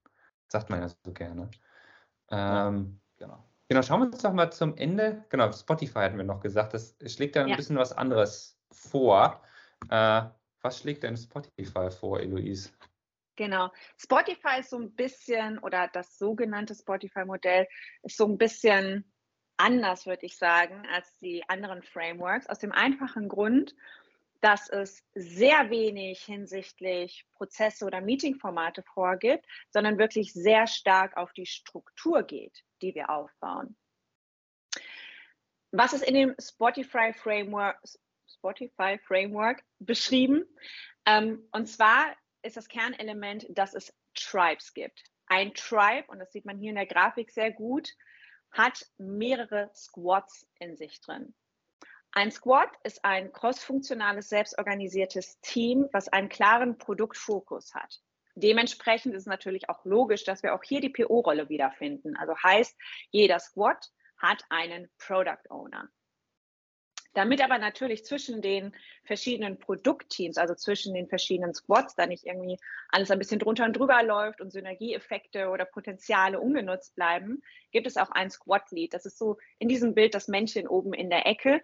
sagt 0.50 0.70
man 0.70 0.82
ja 0.82 0.88
so 0.88 1.12
gerne. 1.14 1.50
Ähm, 2.30 3.02
ja, 3.20 3.26
genau. 3.26 3.44
Genau, 3.70 3.82
schauen 3.82 4.02
wir 4.02 4.06
uns 4.06 4.22
doch 4.22 4.32
mal 4.32 4.52
zum 4.52 4.78
Ende. 4.78 5.26
Genau, 5.30 5.52
Spotify 5.52 6.00
hatten 6.00 6.18
wir 6.18 6.24
noch 6.24 6.40
gesagt. 6.40 6.74
Das 6.74 6.96
schlägt 7.08 7.36
da 7.36 7.42
ein 7.42 7.50
ja. 7.50 7.56
bisschen 7.56 7.76
was 7.78 7.92
anderes 7.92 8.58
vor. 8.72 9.42
Äh, 9.90 10.24
was 10.62 10.80
schlägt 10.80 11.04
denn 11.04 11.18
Spotify 11.18 11.90
vor, 11.90 12.20
Eloise? 12.20 12.70
Genau. 13.36 13.72
Spotify 13.98 14.60
ist 14.60 14.70
so 14.70 14.80
ein 14.80 14.96
bisschen, 14.96 15.60
oder 15.60 15.90
das 15.92 16.18
sogenannte 16.18 16.76
Spotify-Modell 16.76 17.68
ist 18.04 18.18
so 18.18 18.26
ein 18.26 18.38
bisschen 18.38 19.12
anders, 19.58 20.06
würde 20.06 20.26
ich 20.26 20.38
sagen, 20.38 20.88
als 20.94 21.18
die 21.18 21.44
anderen 21.50 21.84
Frameworks. 21.84 22.48
Aus 22.48 22.60
dem 22.60 22.72
einfachen 22.72 23.28
Grund, 23.28 23.76
dass 24.42 24.70
es 24.70 25.04
sehr 25.14 25.70
wenig 25.70 26.24
hinsichtlich 26.24 27.26
Prozesse 27.34 27.86
oder 27.86 28.02
Meetingformate 28.02 28.84
vorgibt, 28.84 29.46
sondern 29.70 29.98
wirklich 29.98 30.34
sehr 30.34 30.68
stark 30.68 31.18
auf 31.18 31.34
die 31.34 31.46
Struktur 31.46 32.24
geht, 32.24 32.64
die 32.82 32.94
wir 32.96 33.10
aufbauen. 33.10 33.78
Was 35.72 35.94
ist 35.94 36.04
in 36.04 36.14
dem 36.14 36.36
Spotify 36.40 37.14
Framework, 37.14 37.80
Spotify 38.38 39.00
Framework 39.00 39.64
beschrieben. 39.80 40.46
Ähm, 41.06 41.48
und 41.52 41.68
zwar 41.68 42.16
ist 42.44 42.58
das 42.58 42.68
Kernelement, 42.68 43.46
dass 43.50 43.74
es 43.74 43.94
Tribes 44.14 44.74
gibt. 44.74 45.04
Ein 45.28 45.54
Tribe, 45.54 46.06
und 46.08 46.20
das 46.20 46.32
sieht 46.32 46.46
man 46.46 46.58
hier 46.58 46.70
in 46.70 46.76
der 46.76 46.86
Grafik 46.86 47.32
sehr 47.32 47.52
gut, 47.52 47.90
hat 48.52 48.86
mehrere 48.98 49.70
Squads 49.74 50.48
in 50.60 50.78
sich 50.78 51.02
drin. 51.02 51.34
Ein 52.18 52.32
Squad 52.32 52.72
ist 52.82 53.06
ein 53.06 53.32
crossfunktionales, 53.32 54.30
selbstorganisiertes 54.30 55.40
Team, 55.42 55.88
was 55.92 56.10
einen 56.10 56.30
klaren 56.30 56.80
Produktfokus 56.80 57.76
hat. 57.76 58.02
Dementsprechend 58.34 59.14
ist 59.14 59.22
es 59.22 59.28
natürlich 59.28 59.70
auch 59.70 59.86
logisch, 59.86 60.24
dass 60.24 60.42
wir 60.42 60.56
auch 60.56 60.64
hier 60.64 60.82
die 60.82 60.90
PO-Rolle 60.90 61.48
wiederfinden. 61.48 62.18
Also 62.18 62.34
heißt, 62.36 62.76
jeder 63.12 63.38
Squad 63.38 63.92
hat 64.18 64.44
einen 64.50 64.90
Product 64.98 65.48
Owner. 65.52 65.90
Damit 67.14 67.40
aber 67.44 67.60
natürlich 67.60 68.04
zwischen 68.04 68.42
den 68.42 68.76
verschiedenen 69.04 69.60
Produktteams, 69.60 70.40
also 70.40 70.56
zwischen 70.56 70.96
den 70.96 71.08
verschiedenen 71.08 71.54
Squads, 71.54 71.94
da 71.94 72.08
nicht 72.08 72.26
irgendwie 72.26 72.58
alles 72.90 73.12
ein 73.12 73.20
bisschen 73.20 73.40
drunter 73.40 73.66
und 73.66 73.78
drüber 73.78 74.02
läuft 74.02 74.42
und 74.42 74.52
Synergieeffekte 74.52 75.50
oder 75.50 75.66
Potenziale 75.66 76.40
ungenutzt 76.40 76.96
bleiben, 76.96 77.44
gibt 77.72 77.86
es 77.86 77.96
auch 77.96 78.10
ein 78.10 78.32
Squad-Lead. 78.32 78.96
Das 78.96 79.06
ist 79.06 79.20
so 79.20 79.38
in 79.60 79.68
diesem 79.68 79.94
Bild 79.94 80.16
das 80.16 80.28
Männchen 80.28 80.68
oben 80.68 80.96
in 80.96 81.12
der 81.12 81.28
Ecke. 81.28 81.62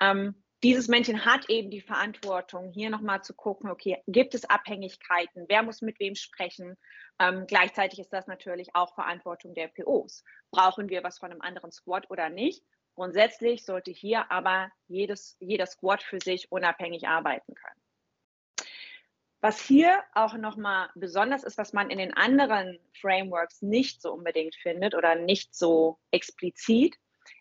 Ähm, 0.00 0.42
dieses 0.62 0.86
Männchen 0.86 1.24
hat 1.24 1.50
eben 1.50 1.70
die 1.70 1.80
Verantwortung, 1.80 2.70
hier 2.70 2.88
nochmal 2.88 3.22
zu 3.22 3.34
gucken, 3.34 3.68
okay, 3.68 4.00
gibt 4.06 4.34
es 4.34 4.44
Abhängigkeiten, 4.44 5.46
wer 5.48 5.64
muss 5.64 5.82
mit 5.82 5.98
wem 5.98 6.14
sprechen. 6.14 6.76
Ähm, 7.18 7.46
gleichzeitig 7.48 7.98
ist 7.98 8.12
das 8.12 8.28
natürlich 8.28 8.74
auch 8.74 8.94
Verantwortung 8.94 9.54
der 9.54 9.68
POs. 9.68 10.22
Brauchen 10.52 10.88
wir 10.88 11.02
was 11.02 11.18
von 11.18 11.32
einem 11.32 11.40
anderen 11.40 11.72
Squad 11.72 12.08
oder 12.10 12.28
nicht? 12.28 12.62
Grundsätzlich 12.94 13.64
sollte 13.64 13.90
hier 13.90 14.30
aber 14.30 14.70
jedes, 14.86 15.36
jeder 15.40 15.66
Squad 15.66 16.02
für 16.02 16.20
sich 16.20 16.52
unabhängig 16.52 17.08
arbeiten 17.08 17.54
können. 17.54 18.68
Was 19.40 19.60
hier 19.60 20.00
auch 20.14 20.34
nochmal 20.34 20.90
besonders 20.94 21.42
ist, 21.42 21.58
was 21.58 21.72
man 21.72 21.90
in 21.90 21.98
den 21.98 22.14
anderen 22.14 22.78
Frameworks 23.00 23.62
nicht 23.62 24.00
so 24.00 24.12
unbedingt 24.12 24.54
findet 24.54 24.94
oder 24.94 25.16
nicht 25.16 25.56
so 25.56 25.98
explizit, 26.12 26.96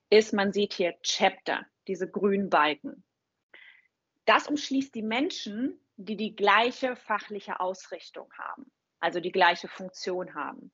ist, 0.09 0.33
man 0.33 0.51
sieht 0.51 0.73
hier 0.73 0.95
Chapter, 1.03 1.63
diese 1.91 2.09
grünen 2.09 2.49
Balken. 2.49 3.03
Das 4.23 4.47
umschließt 4.47 4.95
die 4.95 5.01
Menschen, 5.01 5.77
die 5.97 6.15
die 6.15 6.35
gleiche 6.37 6.95
fachliche 6.95 7.59
Ausrichtung 7.59 8.31
haben, 8.37 8.71
also 9.01 9.19
die 9.19 9.33
gleiche 9.33 9.67
Funktion 9.67 10.33
haben. 10.33 10.71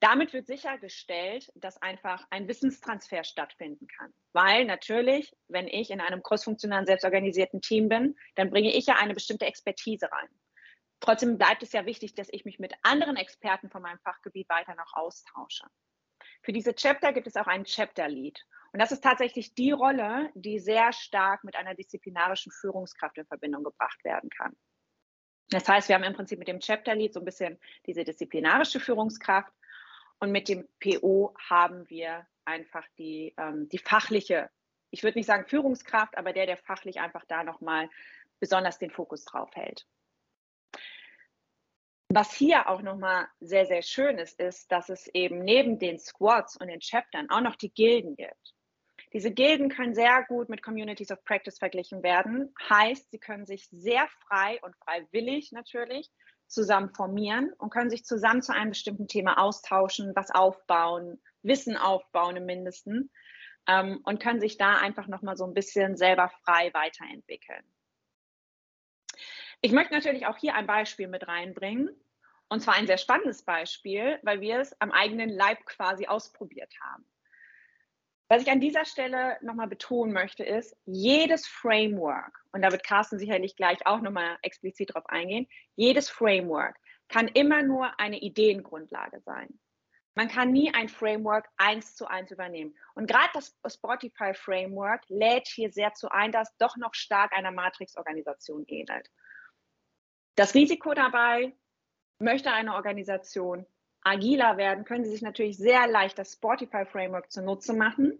Damit 0.00 0.32
wird 0.32 0.48
sichergestellt, 0.48 1.52
dass 1.54 1.80
einfach 1.80 2.26
ein 2.30 2.48
Wissenstransfer 2.48 3.22
stattfinden 3.22 3.86
kann. 3.86 4.12
Weil 4.32 4.64
natürlich, 4.64 5.32
wenn 5.46 5.68
ich 5.68 5.90
in 5.90 6.00
einem 6.00 6.22
crossfunktionalen, 6.22 6.86
selbstorganisierten 6.86 7.60
Team 7.60 7.88
bin, 7.88 8.16
dann 8.34 8.50
bringe 8.50 8.74
ich 8.74 8.86
ja 8.86 8.96
eine 8.96 9.14
bestimmte 9.14 9.46
Expertise 9.46 10.10
rein. 10.10 10.28
Trotzdem 10.98 11.38
bleibt 11.38 11.62
es 11.62 11.72
ja 11.72 11.86
wichtig, 11.86 12.14
dass 12.14 12.28
ich 12.30 12.44
mich 12.44 12.58
mit 12.58 12.74
anderen 12.82 13.16
Experten 13.16 13.70
von 13.70 13.82
meinem 13.82 14.00
Fachgebiet 14.00 14.48
weiter 14.48 14.74
noch 14.74 14.94
austausche. 14.94 15.66
Für 16.42 16.52
diese 16.52 16.74
Chapter 16.74 17.12
gibt 17.12 17.26
es 17.26 17.36
auch 17.36 17.46
einen 17.46 17.64
Chapter 17.64 18.08
Lead. 18.08 18.44
Und 18.72 18.80
das 18.80 18.92
ist 18.92 19.02
tatsächlich 19.02 19.54
die 19.54 19.72
Rolle, 19.72 20.30
die 20.34 20.58
sehr 20.58 20.92
stark 20.92 21.44
mit 21.44 21.56
einer 21.56 21.74
disziplinarischen 21.74 22.52
Führungskraft 22.52 23.18
in 23.18 23.26
Verbindung 23.26 23.64
gebracht 23.64 24.02
werden 24.04 24.30
kann. 24.30 24.56
Das 25.50 25.68
heißt, 25.68 25.88
wir 25.88 25.96
haben 25.96 26.04
im 26.04 26.14
Prinzip 26.14 26.38
mit 26.38 26.48
dem 26.48 26.60
Chapter 26.60 26.94
Lead 26.94 27.12
so 27.12 27.20
ein 27.20 27.24
bisschen 27.24 27.58
diese 27.86 28.04
disziplinarische 28.04 28.78
Führungskraft 28.78 29.52
und 30.20 30.30
mit 30.30 30.48
dem 30.48 30.68
PO 30.78 31.34
haben 31.48 31.88
wir 31.90 32.26
einfach 32.44 32.86
die, 32.98 33.34
ähm, 33.36 33.68
die 33.68 33.78
fachliche, 33.78 34.50
ich 34.90 35.02
würde 35.02 35.18
nicht 35.18 35.26
sagen 35.26 35.46
Führungskraft, 35.46 36.16
aber 36.16 36.32
der, 36.32 36.46
der 36.46 36.56
fachlich 36.56 37.00
einfach 37.00 37.24
da 37.26 37.42
nochmal 37.42 37.90
besonders 38.38 38.78
den 38.78 38.90
Fokus 38.90 39.24
drauf 39.24 39.50
hält. 39.54 39.86
Was 42.12 42.34
hier 42.34 42.68
auch 42.68 42.82
nochmal 42.82 43.28
sehr, 43.38 43.66
sehr 43.66 43.82
schön 43.82 44.18
ist, 44.18 44.40
ist, 44.40 44.72
dass 44.72 44.88
es 44.88 45.06
eben 45.14 45.44
neben 45.44 45.78
den 45.78 46.00
Squads 46.00 46.56
und 46.56 46.66
den 46.66 46.80
Chaptern 46.80 47.30
auch 47.30 47.40
noch 47.40 47.54
die 47.54 47.72
Gilden 47.72 48.16
gibt. 48.16 48.54
Diese 49.12 49.30
Gilden 49.30 49.68
können 49.68 49.94
sehr 49.94 50.24
gut 50.26 50.48
mit 50.48 50.60
Communities 50.60 51.12
of 51.12 51.22
Practice 51.24 51.58
verglichen 51.58 52.02
werden. 52.02 52.52
Heißt, 52.68 53.12
sie 53.12 53.20
können 53.20 53.46
sich 53.46 53.68
sehr 53.70 54.08
frei 54.26 54.58
und 54.62 54.74
freiwillig 54.78 55.52
natürlich 55.52 56.10
zusammen 56.48 56.92
formieren 56.92 57.52
und 57.58 57.70
können 57.70 57.90
sich 57.90 58.04
zusammen 58.04 58.42
zu 58.42 58.52
einem 58.52 58.70
bestimmten 58.70 59.06
Thema 59.06 59.38
austauschen, 59.38 60.10
was 60.16 60.32
aufbauen, 60.32 61.22
Wissen 61.42 61.76
aufbauen 61.76 62.34
im 62.34 62.44
Mindesten 62.44 63.12
ähm, 63.68 64.00
und 64.02 64.20
können 64.20 64.40
sich 64.40 64.58
da 64.58 64.78
einfach 64.78 65.06
nochmal 65.06 65.36
so 65.36 65.44
ein 65.44 65.54
bisschen 65.54 65.96
selber 65.96 66.28
frei 66.44 66.70
weiterentwickeln. 66.74 67.62
Ich 69.62 69.72
möchte 69.72 69.92
natürlich 69.92 70.26
auch 70.26 70.38
hier 70.38 70.54
ein 70.54 70.66
Beispiel 70.66 71.08
mit 71.08 71.28
reinbringen. 71.28 71.90
Und 72.48 72.60
zwar 72.60 72.74
ein 72.74 72.86
sehr 72.86 72.98
spannendes 72.98 73.44
Beispiel, 73.44 74.18
weil 74.22 74.40
wir 74.40 74.58
es 74.58 74.78
am 74.80 74.90
eigenen 74.90 75.28
Leib 75.28 75.64
quasi 75.66 76.06
ausprobiert 76.06 76.72
haben. 76.82 77.06
Was 78.28 78.42
ich 78.42 78.50
an 78.50 78.60
dieser 78.60 78.84
Stelle 78.84 79.38
nochmal 79.40 79.68
betonen 79.68 80.12
möchte, 80.12 80.44
ist, 80.44 80.76
jedes 80.84 81.46
Framework, 81.46 82.32
und 82.52 82.62
da 82.62 82.70
wird 82.70 82.84
Carsten 82.84 83.18
sicherlich 83.18 83.56
gleich 83.56 83.86
auch 83.86 84.00
nochmal 84.00 84.38
explizit 84.42 84.94
drauf 84.94 85.04
eingehen, 85.06 85.48
jedes 85.76 86.08
Framework 86.08 86.76
kann 87.08 87.28
immer 87.28 87.62
nur 87.62 87.98
eine 87.98 88.18
Ideengrundlage 88.18 89.20
sein. 89.20 89.58
Man 90.14 90.28
kann 90.28 90.52
nie 90.52 90.72
ein 90.74 90.88
Framework 90.88 91.48
eins 91.56 91.94
zu 91.94 92.06
eins 92.06 92.30
übernehmen. 92.30 92.76
Und 92.94 93.08
gerade 93.08 93.30
das 93.32 93.56
Spotify 93.66 94.32
Framework 94.34 95.02
lädt 95.08 95.48
hier 95.48 95.72
sehr 95.72 95.94
zu 95.94 96.08
ein, 96.10 96.32
dass 96.32 96.56
doch 96.58 96.76
noch 96.76 96.94
stark 96.94 97.32
einer 97.32 97.52
Matrix-Organisation 97.52 98.64
ähnelt. 98.66 99.08
Das 100.34 100.54
Risiko 100.54 100.94
dabei, 100.94 101.54
möchte 102.18 102.52
eine 102.52 102.74
Organisation 102.74 103.66
agiler 104.02 104.56
werden, 104.56 104.84
können 104.84 105.04
Sie 105.04 105.10
sich 105.10 105.22
natürlich 105.22 105.56
sehr 105.56 105.86
leicht 105.86 106.18
das 106.18 106.32
Spotify 106.32 106.84
Framework 106.84 107.30
zunutze 107.30 107.74
machen. 107.74 108.18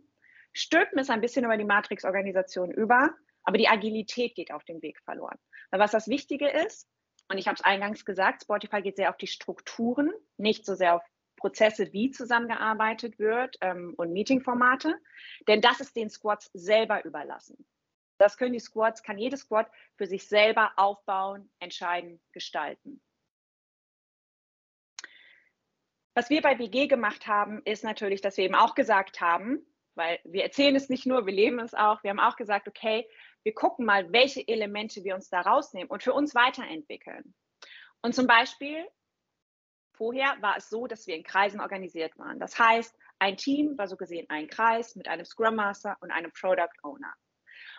Stülpen 0.52 0.98
es 0.98 1.10
ein 1.10 1.20
bisschen 1.20 1.44
über 1.44 1.56
die 1.56 1.64
Matrix-Organisation 1.64 2.70
über, 2.72 3.14
aber 3.44 3.58
die 3.58 3.68
Agilität 3.68 4.34
geht 4.34 4.52
auf 4.52 4.64
dem 4.64 4.82
Weg 4.82 5.00
verloren. 5.04 5.38
Weil 5.70 5.80
was 5.80 5.92
das 5.92 6.08
Wichtige 6.08 6.48
ist, 6.48 6.88
und 7.30 7.38
ich 7.38 7.46
habe 7.46 7.54
es 7.54 7.64
eingangs 7.64 8.04
gesagt, 8.04 8.42
Spotify 8.42 8.82
geht 8.82 8.96
sehr 8.96 9.10
auf 9.10 9.16
die 9.16 9.28
Strukturen, 9.28 10.10
nicht 10.36 10.66
so 10.66 10.74
sehr 10.74 10.96
auf 10.96 11.02
Prozesse, 11.36 11.92
wie 11.92 12.10
zusammengearbeitet 12.10 13.18
wird 13.18 13.56
ähm, 13.60 13.94
und 13.96 14.12
Meetingformate, 14.12 14.96
denn 15.48 15.60
das 15.60 15.80
ist 15.80 15.96
den 15.96 16.10
Squads 16.10 16.50
selber 16.52 17.04
überlassen. 17.04 17.64
Das 18.20 18.36
können 18.36 18.52
die 18.52 18.60
Squads, 18.60 19.02
kann 19.02 19.16
jedes 19.16 19.40
Squad 19.40 19.70
für 19.96 20.06
sich 20.06 20.28
selber 20.28 20.72
aufbauen, 20.76 21.50
entscheiden, 21.58 22.20
gestalten. 22.32 23.00
Was 26.14 26.28
wir 26.28 26.42
bei 26.42 26.54
BG 26.54 26.86
gemacht 26.86 27.26
haben, 27.26 27.62
ist 27.64 27.82
natürlich, 27.82 28.20
dass 28.20 28.36
wir 28.36 28.44
eben 28.44 28.54
auch 28.54 28.74
gesagt 28.74 29.22
haben, 29.22 29.64
weil 29.94 30.20
wir 30.24 30.42
erzählen 30.42 30.76
es 30.76 30.90
nicht 30.90 31.06
nur, 31.06 31.24
wir 31.24 31.32
leben 31.32 31.60
es 31.60 31.72
auch, 31.72 32.02
wir 32.02 32.10
haben 32.10 32.20
auch 32.20 32.36
gesagt, 32.36 32.68
okay, 32.68 33.08
wir 33.42 33.54
gucken 33.54 33.86
mal, 33.86 34.12
welche 34.12 34.46
Elemente 34.46 35.02
wir 35.02 35.14
uns 35.14 35.30
da 35.30 35.40
rausnehmen 35.40 35.88
und 35.88 36.02
für 36.02 36.12
uns 36.12 36.34
weiterentwickeln. 36.34 37.34
Und 38.02 38.14
zum 38.14 38.26
Beispiel, 38.26 38.86
vorher 39.94 40.36
war 40.42 40.58
es 40.58 40.68
so, 40.68 40.86
dass 40.86 41.06
wir 41.06 41.16
in 41.16 41.24
Kreisen 41.24 41.58
organisiert 41.58 42.18
waren. 42.18 42.38
Das 42.38 42.58
heißt, 42.58 42.94
ein 43.18 43.38
Team 43.38 43.78
war 43.78 43.88
so 43.88 43.96
gesehen 43.96 44.26
ein 44.28 44.46
Kreis 44.46 44.94
mit 44.94 45.08
einem 45.08 45.24
Scrum 45.24 45.54
Master 45.54 45.96
und 46.00 46.10
einem 46.10 46.32
Product 46.32 46.76
Owner. 46.82 47.14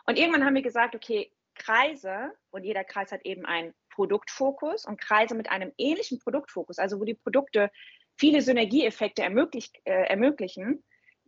Und 0.06 0.18
irgendwann 0.18 0.46
haben 0.46 0.56
wir 0.56 0.62
gesagt, 0.62 0.96
okay, 0.96 1.32
Kreise, 1.56 2.32
und 2.50 2.64
jeder 2.64 2.84
Kreis 2.84 3.12
hat 3.12 3.26
eben 3.26 3.46
einen 3.46 3.74
Produktfokus 3.90 4.86
und 4.86 5.00
Kreise 5.00 5.36
mit 5.36 5.50
einem 5.52 5.72
ähnlichen 5.78 6.20
Produktfokus, 6.20 6.80
also 6.80 7.00
wo 7.00 7.06
die 7.06 7.14
Produkte 7.14 7.70
viele 8.18 8.42
Synergieeffekte 8.42 9.22
ermöglicht, 9.22 9.78
äh, 9.84 10.06
ermöglichen, 10.06 10.84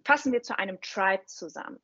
fassen 0.06 0.32
wir 0.32 0.42
zu 0.42 0.58
einem 0.58 0.80
Tribe 0.82 1.26
zusammen. 1.26 1.80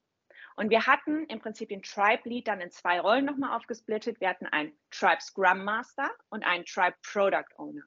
Und 0.55 0.71
wir 0.71 0.87
hatten 0.87 1.25
im 1.27 1.39
Prinzip 1.39 1.69
den 1.69 1.83
Tribe 1.83 2.27
Lead 2.27 2.47
dann 2.47 2.59
in 2.59 2.69
zwei 2.69 2.99
Rollen 2.99 3.25
nochmal 3.25 3.55
aufgesplittet. 3.55 4.19
Wir 4.19 4.29
hatten 4.29 4.45
einen 4.45 4.77
Tribe 4.91 5.21
Scrum 5.21 5.63
Master 5.63 6.11
und 6.29 6.43
einen 6.43 6.65
Tribe 6.65 6.97
Product 7.01 7.55
Owner. 7.57 7.83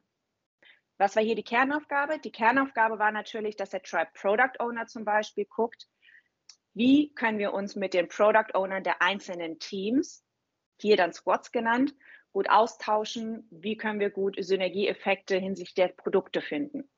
Was 0.96 1.16
war 1.16 1.22
hier 1.22 1.34
die 1.34 1.42
Kernaufgabe? 1.42 2.18
Die 2.18 2.32
Kernaufgabe 2.32 2.98
war 2.98 3.12
natürlich, 3.12 3.56
dass 3.56 3.70
der 3.70 3.82
Tribe 3.82 4.10
Product 4.14 4.58
Owner 4.60 4.86
zum 4.86 5.04
Beispiel 5.04 5.44
guckt, 5.44 5.86
wie 6.74 7.12
können 7.14 7.38
wir 7.38 7.52
uns 7.52 7.76
mit 7.76 7.94
den 7.94 8.08
Product 8.08 8.54
Ownern 8.54 8.82
der 8.82 9.02
einzelnen 9.02 9.58
Teams, 9.58 10.24
hier 10.80 10.96
dann 10.96 11.12
Squads 11.12 11.52
genannt, 11.52 11.94
gut 12.32 12.48
austauschen, 12.48 13.46
wie 13.50 13.76
können 13.76 14.00
wir 14.00 14.10
gut 14.10 14.36
Synergieeffekte 14.38 15.36
hinsichtlich 15.36 15.74
der 15.74 15.88
Produkte 15.88 16.40
finden. 16.40 16.90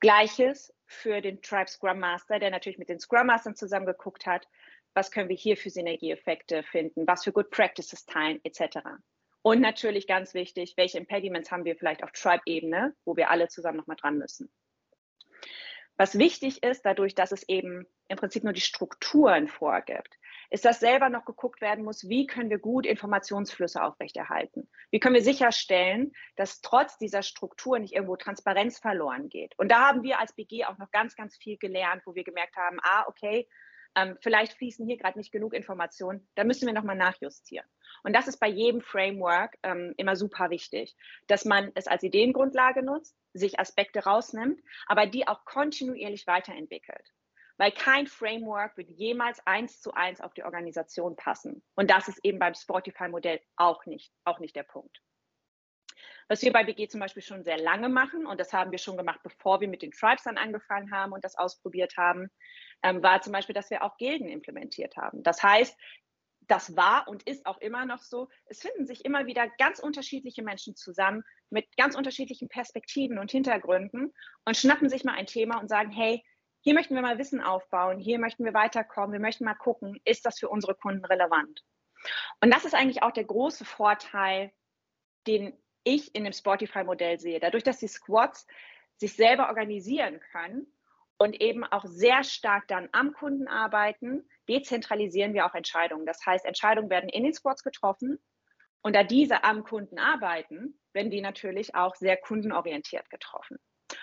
Gleiches 0.00 0.72
für 0.86 1.20
den 1.20 1.42
Tribe 1.42 1.68
Scrum 1.68 1.98
Master, 1.98 2.38
der 2.38 2.50
natürlich 2.50 2.78
mit 2.78 2.88
den 2.88 3.00
Scrum 3.00 3.26
Mastern 3.26 3.56
zusammen 3.56 3.86
geguckt 3.86 4.26
hat, 4.26 4.46
was 4.94 5.10
können 5.10 5.28
wir 5.28 5.36
hier 5.36 5.56
für 5.56 5.70
Synergieeffekte 5.70 6.62
finden, 6.62 7.06
was 7.06 7.24
für 7.24 7.32
Good 7.32 7.50
Practices 7.50 8.06
teilen, 8.06 8.40
etc. 8.44 8.78
Und 9.42 9.60
natürlich 9.60 10.06
ganz 10.06 10.34
wichtig, 10.34 10.74
welche 10.76 10.98
Impediments 10.98 11.50
haben 11.50 11.64
wir 11.64 11.76
vielleicht 11.76 12.02
auf 12.02 12.12
Tribe-Ebene, 12.12 12.94
wo 13.04 13.16
wir 13.16 13.30
alle 13.30 13.48
zusammen 13.48 13.78
nochmal 13.78 13.96
dran 13.96 14.18
müssen. 14.18 14.50
Was 15.96 16.18
wichtig 16.18 16.62
ist, 16.62 16.84
dadurch, 16.84 17.14
dass 17.14 17.32
es 17.32 17.48
eben 17.48 17.86
im 18.08 18.16
Prinzip 18.16 18.44
nur 18.44 18.52
die 18.52 18.60
Strukturen 18.60 19.48
vorgibt, 19.48 20.18
ist, 20.50 20.64
dass 20.64 20.80
selber 20.80 21.08
noch 21.08 21.24
geguckt 21.24 21.60
werden 21.60 21.84
muss, 21.84 22.08
wie 22.08 22.26
können 22.26 22.50
wir 22.50 22.58
gut 22.58 22.86
Informationsflüsse 22.86 23.82
aufrechterhalten? 23.82 24.68
Wie 24.90 25.00
können 25.00 25.14
wir 25.14 25.22
sicherstellen, 25.22 26.12
dass 26.36 26.60
trotz 26.60 26.98
dieser 26.98 27.22
Struktur 27.22 27.78
nicht 27.78 27.94
irgendwo 27.94 28.16
Transparenz 28.16 28.78
verloren 28.78 29.28
geht? 29.28 29.58
Und 29.58 29.70
da 29.70 29.88
haben 29.88 30.02
wir 30.02 30.20
als 30.20 30.34
BG 30.34 30.64
auch 30.66 30.78
noch 30.78 30.90
ganz, 30.90 31.16
ganz 31.16 31.36
viel 31.36 31.56
gelernt, 31.56 32.02
wo 32.04 32.14
wir 32.14 32.24
gemerkt 32.24 32.56
haben, 32.56 32.78
ah, 32.82 33.04
okay, 33.08 33.48
ähm, 33.96 34.16
vielleicht 34.20 34.52
fließen 34.54 34.86
hier 34.86 34.96
gerade 34.96 35.18
nicht 35.18 35.32
genug 35.32 35.54
Informationen, 35.54 36.28
da 36.36 36.44
müssen 36.44 36.66
wir 36.66 36.74
nochmal 36.74 36.96
nachjustieren. 36.96 37.66
Und 38.04 38.14
das 38.14 38.28
ist 38.28 38.38
bei 38.38 38.48
jedem 38.48 38.80
Framework 38.80 39.56
ähm, 39.62 39.94
immer 39.96 40.14
super 40.14 40.50
wichtig, 40.50 40.94
dass 41.26 41.44
man 41.44 41.72
es 41.74 41.86
als 41.86 42.02
Ideengrundlage 42.02 42.82
nutzt, 42.82 43.16
sich 43.32 43.58
Aspekte 43.58 44.04
rausnimmt, 44.04 44.60
aber 44.86 45.06
die 45.06 45.26
auch 45.26 45.44
kontinuierlich 45.44 46.26
weiterentwickelt 46.26 47.10
weil 47.58 47.72
kein 47.72 48.06
Framework 48.06 48.76
wird 48.76 48.90
jemals 48.90 49.40
eins 49.46 49.80
zu 49.80 49.92
eins 49.94 50.20
auf 50.20 50.34
die 50.34 50.44
Organisation 50.44 51.16
passen. 51.16 51.62
Und 51.74 51.90
das 51.90 52.08
ist 52.08 52.20
eben 52.22 52.38
beim 52.38 52.54
Spotify-Modell 52.54 53.40
auch 53.56 53.86
nicht, 53.86 54.12
auch 54.24 54.40
nicht 54.40 54.56
der 54.56 54.62
Punkt. 54.62 55.00
Was 56.28 56.42
wir 56.42 56.52
bei 56.52 56.64
BG 56.64 56.88
zum 56.88 57.00
Beispiel 57.00 57.22
schon 57.22 57.44
sehr 57.44 57.58
lange 57.58 57.88
machen, 57.88 58.26
und 58.26 58.40
das 58.40 58.52
haben 58.52 58.72
wir 58.72 58.78
schon 58.78 58.96
gemacht, 58.96 59.20
bevor 59.22 59.60
wir 59.60 59.68
mit 59.68 59.82
den 59.82 59.92
Tribes 59.92 60.24
dann 60.24 60.38
angefangen 60.38 60.90
haben 60.90 61.12
und 61.12 61.24
das 61.24 61.36
ausprobiert 61.36 61.96
haben, 61.96 62.30
ähm, 62.82 63.02
war 63.02 63.22
zum 63.22 63.32
Beispiel, 63.32 63.54
dass 63.54 63.70
wir 63.70 63.82
auch 63.82 63.96
Gilden 63.96 64.28
implementiert 64.28 64.96
haben. 64.96 65.22
Das 65.22 65.42
heißt, 65.42 65.78
das 66.48 66.76
war 66.76 67.08
und 67.08 67.22
ist 67.24 67.46
auch 67.46 67.58
immer 67.58 67.84
noch 67.86 68.02
so. 68.02 68.28
Es 68.46 68.60
finden 68.60 68.86
sich 68.86 69.04
immer 69.04 69.26
wieder 69.26 69.48
ganz 69.58 69.78
unterschiedliche 69.78 70.42
Menschen 70.42 70.76
zusammen 70.76 71.24
mit 71.50 71.76
ganz 71.76 71.96
unterschiedlichen 71.96 72.48
Perspektiven 72.48 73.18
und 73.18 73.30
Hintergründen 73.30 74.12
und 74.44 74.56
schnappen 74.56 74.88
sich 74.88 75.04
mal 75.04 75.14
ein 75.14 75.26
Thema 75.26 75.58
und 75.58 75.68
sagen, 75.68 75.90
hey, 75.90 76.24
hier 76.60 76.74
möchten 76.74 76.94
wir 76.94 77.02
mal 77.02 77.18
Wissen 77.18 77.40
aufbauen, 77.40 77.98
hier 77.98 78.18
möchten 78.18 78.44
wir 78.44 78.54
weiterkommen, 78.54 79.12
wir 79.12 79.20
möchten 79.20 79.44
mal 79.44 79.54
gucken, 79.54 80.00
ist 80.04 80.26
das 80.26 80.38
für 80.38 80.48
unsere 80.48 80.74
Kunden 80.74 81.04
relevant? 81.04 81.64
Und 82.40 82.52
das 82.52 82.64
ist 82.64 82.74
eigentlich 82.74 83.02
auch 83.02 83.12
der 83.12 83.24
große 83.24 83.64
Vorteil, 83.64 84.52
den 85.26 85.56
ich 85.86 86.14
in 86.14 86.24
dem 86.24 86.32
Spotify-Modell 86.32 87.18
sehe. 87.18 87.40
Dadurch, 87.40 87.62
dass 87.62 87.78
die 87.78 87.88
Squads 87.88 88.46
sich 88.96 89.14
selber 89.14 89.48
organisieren 89.48 90.20
können 90.32 90.66
und 91.18 91.40
eben 91.40 91.64
auch 91.64 91.84
sehr 91.84 92.24
stark 92.24 92.68
dann 92.68 92.88
am 92.92 93.12
Kunden 93.12 93.48
arbeiten, 93.48 94.28
dezentralisieren 94.48 95.34
wir 95.34 95.46
auch 95.46 95.54
Entscheidungen. 95.54 96.06
Das 96.06 96.24
heißt, 96.24 96.44
Entscheidungen 96.44 96.90
werden 96.90 97.08
in 97.08 97.24
den 97.24 97.32
Squads 97.32 97.62
getroffen 97.62 98.18
und 98.82 98.94
da 98.94 99.02
diese 99.02 99.44
am 99.44 99.64
Kunden 99.64 99.98
arbeiten, 99.98 100.78
werden 100.92 101.10
die 101.10 101.20
natürlich 101.20 101.74
auch 101.74 101.94
sehr 101.94 102.16
kundenorientiert 102.16 103.10
getroffen. 103.10 103.58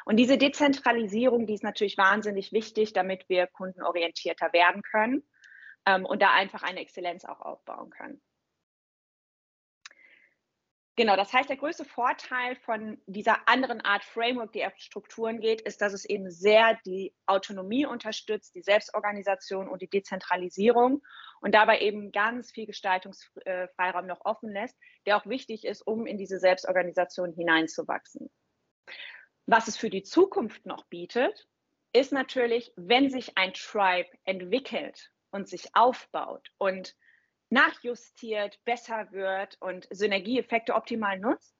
Und 0.05 0.17
diese 0.17 0.37
Dezentralisierung, 0.37 1.45
die 1.45 1.53
ist 1.53 1.63
natürlich 1.63 1.97
wahnsinnig 1.97 2.51
wichtig, 2.51 2.93
damit 2.93 3.27
wir 3.29 3.47
kundenorientierter 3.47 4.53
werden 4.53 4.81
können 4.81 5.23
ähm, 5.85 6.05
und 6.05 6.21
da 6.21 6.31
einfach 6.31 6.63
eine 6.63 6.79
Exzellenz 6.79 7.25
auch 7.25 7.41
aufbauen 7.41 7.89
können. 7.89 8.21
Genau, 10.95 11.15
das 11.15 11.33
heißt, 11.33 11.49
der 11.49 11.57
größte 11.57 11.85
Vorteil 11.85 12.55
von 12.55 13.01
dieser 13.07 13.47
anderen 13.47 13.81
Art 13.81 14.03
Framework, 14.03 14.51
die 14.51 14.63
auf 14.63 14.73
Strukturen 14.77 15.39
geht, 15.39 15.61
ist, 15.61 15.81
dass 15.81 15.91
es 15.91 16.05
eben 16.05 16.29
sehr 16.29 16.77
die 16.85 17.15
Autonomie 17.25 17.87
unterstützt, 17.87 18.53
die 18.53 18.61
Selbstorganisation 18.61 19.67
und 19.67 19.81
die 19.81 19.89
Dezentralisierung 19.89 21.01
und 21.41 21.55
dabei 21.55 21.79
eben 21.79 22.11
ganz 22.11 22.51
viel 22.51 22.67
Gestaltungsfreiraum 22.67 24.05
noch 24.05 24.23
offen 24.23 24.51
lässt, 24.51 24.77
der 25.07 25.17
auch 25.17 25.25
wichtig 25.25 25.65
ist, 25.65 25.81
um 25.81 26.05
in 26.05 26.19
diese 26.19 26.37
Selbstorganisation 26.37 27.33
hineinzuwachsen. 27.33 28.29
Was 29.47 29.67
es 29.67 29.77
für 29.77 29.89
die 29.89 30.03
Zukunft 30.03 30.67
noch 30.67 30.85
bietet, 30.85 31.47
ist 31.91 32.11
natürlich, 32.11 32.71
wenn 32.75 33.09
sich 33.09 33.35
ein 33.35 33.53
Tribe 33.53 34.09
entwickelt 34.25 35.11
und 35.31 35.49
sich 35.49 35.75
aufbaut 35.75 36.51
und 36.59 36.95
nachjustiert, 37.53 38.59
besser 38.65 39.11
wird 39.11 39.57
und 39.61 39.87
Synergieeffekte 39.91 40.73
optimal 40.73 41.19
nutzt, 41.19 41.55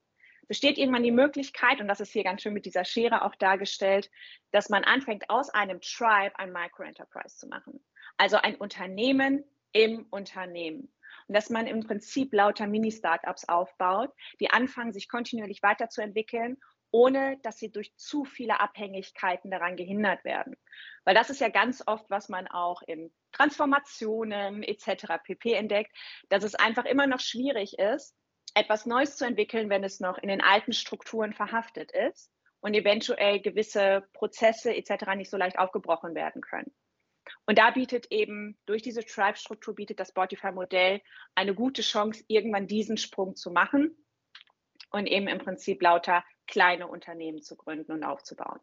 besteht 0.47 0.77
irgendwann 0.77 1.03
die 1.03 1.11
Möglichkeit, 1.11 1.79
und 1.79 1.87
das 1.87 2.01
ist 2.01 2.11
hier 2.11 2.23
ganz 2.23 2.41
schön 2.41 2.53
mit 2.53 2.65
dieser 2.65 2.83
Schere 2.83 3.23
auch 3.23 3.35
dargestellt, 3.35 4.09
dass 4.51 4.69
man 4.69 4.83
anfängt, 4.83 5.29
aus 5.29 5.49
einem 5.51 5.79
Tribe 5.79 6.37
ein 6.37 6.51
Micro-Enterprise 6.51 7.37
zu 7.37 7.47
machen. 7.47 7.79
Also 8.17 8.37
ein 8.37 8.55
Unternehmen 8.55 9.45
im 9.71 10.05
Unternehmen. 10.09 10.91
Und 11.27 11.35
dass 11.35 11.49
man 11.49 11.67
im 11.67 11.81
Prinzip 11.81 12.33
lauter 12.33 12.67
Mini-Startups 12.67 13.47
aufbaut, 13.47 14.11
die 14.39 14.49
anfangen, 14.49 14.91
sich 14.91 15.07
kontinuierlich 15.07 15.63
weiterzuentwickeln 15.63 16.57
ohne 16.93 17.37
dass 17.41 17.57
sie 17.57 17.71
durch 17.71 17.91
zu 17.97 18.23
viele 18.23 18.59
Abhängigkeiten 18.59 19.49
daran 19.49 19.75
gehindert 19.75 20.23
werden. 20.23 20.55
Weil 21.05 21.15
das 21.15 21.29
ist 21.29 21.41
ja 21.41 21.49
ganz 21.49 21.83
oft, 21.85 22.09
was 22.09 22.29
man 22.29 22.47
auch 22.47 22.81
in 22.83 23.11
Transformationen 23.31 24.63
etc. 24.63 25.05
pp 25.23 25.53
entdeckt, 25.53 25.95
dass 26.29 26.43
es 26.43 26.55
einfach 26.55 26.85
immer 26.85 27.07
noch 27.07 27.19
schwierig 27.19 27.77
ist, 27.77 28.15
etwas 28.53 28.85
Neues 28.85 29.17
zu 29.17 29.25
entwickeln, 29.25 29.69
wenn 29.69 29.83
es 29.83 29.99
noch 29.99 30.17
in 30.17 30.29
den 30.29 30.41
alten 30.41 30.73
Strukturen 30.73 31.33
verhaftet 31.33 31.91
ist 31.91 32.31
und 32.61 32.73
eventuell 32.73 33.41
gewisse 33.41 34.07
Prozesse 34.13 34.75
etc. 34.75 35.15
nicht 35.15 35.29
so 35.29 35.37
leicht 35.37 35.57
aufgebrochen 35.57 36.15
werden 36.15 36.41
können. 36.41 36.71
Und 37.45 37.57
da 37.57 37.71
bietet 37.71 38.11
eben 38.11 38.57
durch 38.65 38.81
diese 38.81 39.05
Tribe-Struktur 39.05 39.75
bietet 39.75 39.99
das 39.99 40.09
Spotify-Modell 40.09 41.01
eine 41.35 41.55
gute 41.55 41.81
Chance, 41.81 42.23
irgendwann 42.27 42.67
diesen 42.67 42.97
Sprung 42.97 43.35
zu 43.35 43.51
machen 43.51 43.97
und 44.91 45.07
eben 45.07 45.27
im 45.27 45.39
Prinzip 45.39 45.81
lauter 45.81 46.23
kleine 46.47 46.87
Unternehmen 46.87 47.41
zu 47.41 47.55
gründen 47.55 47.93
und 47.93 48.03
aufzubauen. 48.03 48.59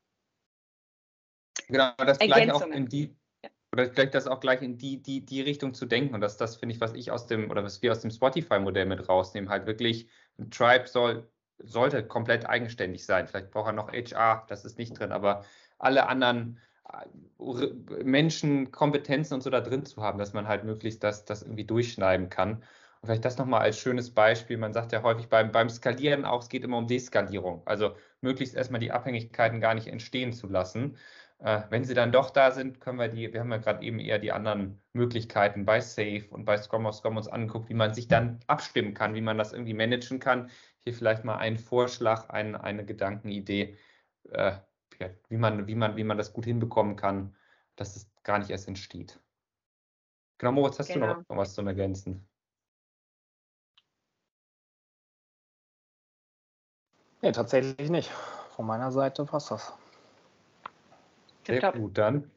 Genau, 1.70 1.92
das 1.98 2.18
gleich 2.18 2.52
auch 2.52 2.66
in 2.66 2.88
die, 2.88 3.16
oder 3.72 3.90
vielleicht 3.90 4.14
das 4.14 4.26
auch 4.26 4.40
gleich 4.40 4.62
in 4.62 4.78
die, 4.78 5.02
die, 5.02 5.24
die 5.24 5.40
Richtung 5.40 5.74
zu 5.74 5.86
denken. 5.86 6.14
Und 6.14 6.20
das, 6.20 6.36
das 6.36 6.56
finde 6.56 6.74
ich, 6.74 6.80
was 6.80 6.92
ich 6.94 7.10
aus 7.10 7.26
dem, 7.26 7.50
oder 7.50 7.62
was 7.62 7.82
wir 7.82 7.92
aus 7.92 8.00
dem 8.00 8.10
Spotify-Modell 8.10 8.86
mit 8.86 9.08
rausnehmen, 9.08 9.48
halt 9.48 9.66
wirklich, 9.66 10.08
ein 10.38 10.50
Tribe 10.50 10.86
soll, 10.88 11.28
sollte 11.58 12.04
komplett 12.06 12.46
eigenständig 12.46 13.04
sein. 13.04 13.28
Vielleicht 13.28 13.50
braucht 13.50 13.68
er 13.68 13.72
noch 13.72 13.92
HR, 13.92 14.44
das 14.48 14.64
ist 14.64 14.78
nicht 14.78 14.98
drin, 14.98 15.12
aber 15.12 15.44
alle 15.78 16.08
anderen 16.08 16.58
äh, 16.92 18.02
Menschen, 18.02 18.72
Kompetenzen 18.72 19.34
und 19.34 19.42
so 19.42 19.50
da 19.50 19.60
drin 19.60 19.84
zu 19.84 20.02
haben, 20.02 20.18
dass 20.18 20.32
man 20.32 20.48
halt 20.48 20.64
möglichst 20.64 21.04
das, 21.04 21.24
das 21.24 21.42
irgendwie 21.42 21.64
durchschneiden 21.64 22.28
kann. 22.28 22.62
Und 23.00 23.06
vielleicht 23.06 23.24
das 23.24 23.38
nochmal 23.38 23.62
als 23.62 23.78
schönes 23.78 24.10
Beispiel. 24.10 24.58
Man 24.58 24.72
sagt 24.72 24.92
ja 24.92 25.02
häufig 25.02 25.28
beim, 25.28 25.52
beim 25.52 25.70
Skalieren 25.70 26.24
auch, 26.24 26.42
es 26.42 26.48
geht 26.48 26.64
immer 26.64 26.78
um 26.78 26.86
Deskalierung. 26.86 27.62
Also 27.66 27.94
möglichst 28.20 28.54
erstmal 28.54 28.80
die 28.80 28.92
Abhängigkeiten 28.92 29.60
gar 29.60 29.74
nicht 29.74 29.86
entstehen 29.86 30.32
zu 30.32 30.48
lassen. 30.48 30.96
Äh, 31.42 31.62
wenn 31.70 31.84
sie 31.84 31.94
dann 31.94 32.12
doch 32.12 32.30
da 32.30 32.50
sind, 32.50 32.80
können 32.80 32.98
wir 32.98 33.08
die, 33.08 33.32
wir 33.32 33.40
haben 33.40 33.50
ja 33.50 33.56
gerade 33.56 33.82
eben 33.82 33.98
eher 33.98 34.18
die 34.18 34.32
anderen 34.32 34.80
Möglichkeiten 34.92 35.64
bei 35.64 35.80
Safe 35.80 36.26
und 36.30 36.44
bei 36.44 36.58
Scrum 36.58 36.84
of 36.84 36.94
Scrum 36.94 37.16
uns 37.16 37.28
angeguckt, 37.28 37.70
wie 37.70 37.74
man 37.74 37.94
sich 37.94 38.08
dann 38.08 38.40
abstimmen 38.46 38.92
kann, 38.92 39.14
wie 39.14 39.22
man 39.22 39.38
das 39.38 39.52
irgendwie 39.52 39.72
managen 39.72 40.18
kann. 40.20 40.50
Hier 40.80 40.92
vielleicht 40.92 41.24
mal 41.24 41.38
ein 41.38 41.56
Vorschlag, 41.56 42.28
ein, 42.28 42.56
eine 42.56 42.84
Gedankenidee, 42.84 43.76
äh, 44.30 44.52
wie, 45.30 45.38
man, 45.38 45.66
wie, 45.66 45.74
man, 45.74 45.96
wie 45.96 46.04
man 46.04 46.18
das 46.18 46.34
gut 46.34 46.44
hinbekommen 46.44 46.96
kann, 46.96 47.34
dass 47.76 47.96
es 47.96 48.10
gar 48.22 48.38
nicht 48.38 48.50
erst 48.50 48.68
entsteht. 48.68 49.18
Genau, 50.36 50.52
Moritz, 50.52 50.78
hast 50.78 50.92
genau. 50.92 51.06
du 51.06 51.20
noch, 51.20 51.28
noch 51.28 51.36
was 51.38 51.54
zum 51.54 51.66
Ergänzen? 51.66 52.26
Nee, 57.22 57.32
tatsächlich 57.32 57.90
nicht. 57.90 58.10
Von 58.56 58.66
meiner 58.66 58.92
Seite 58.92 59.24
passt 59.24 59.50
das. 59.50 59.72
Sehr 61.50 61.72
gut, 61.72 61.98
dann. 61.98 62.30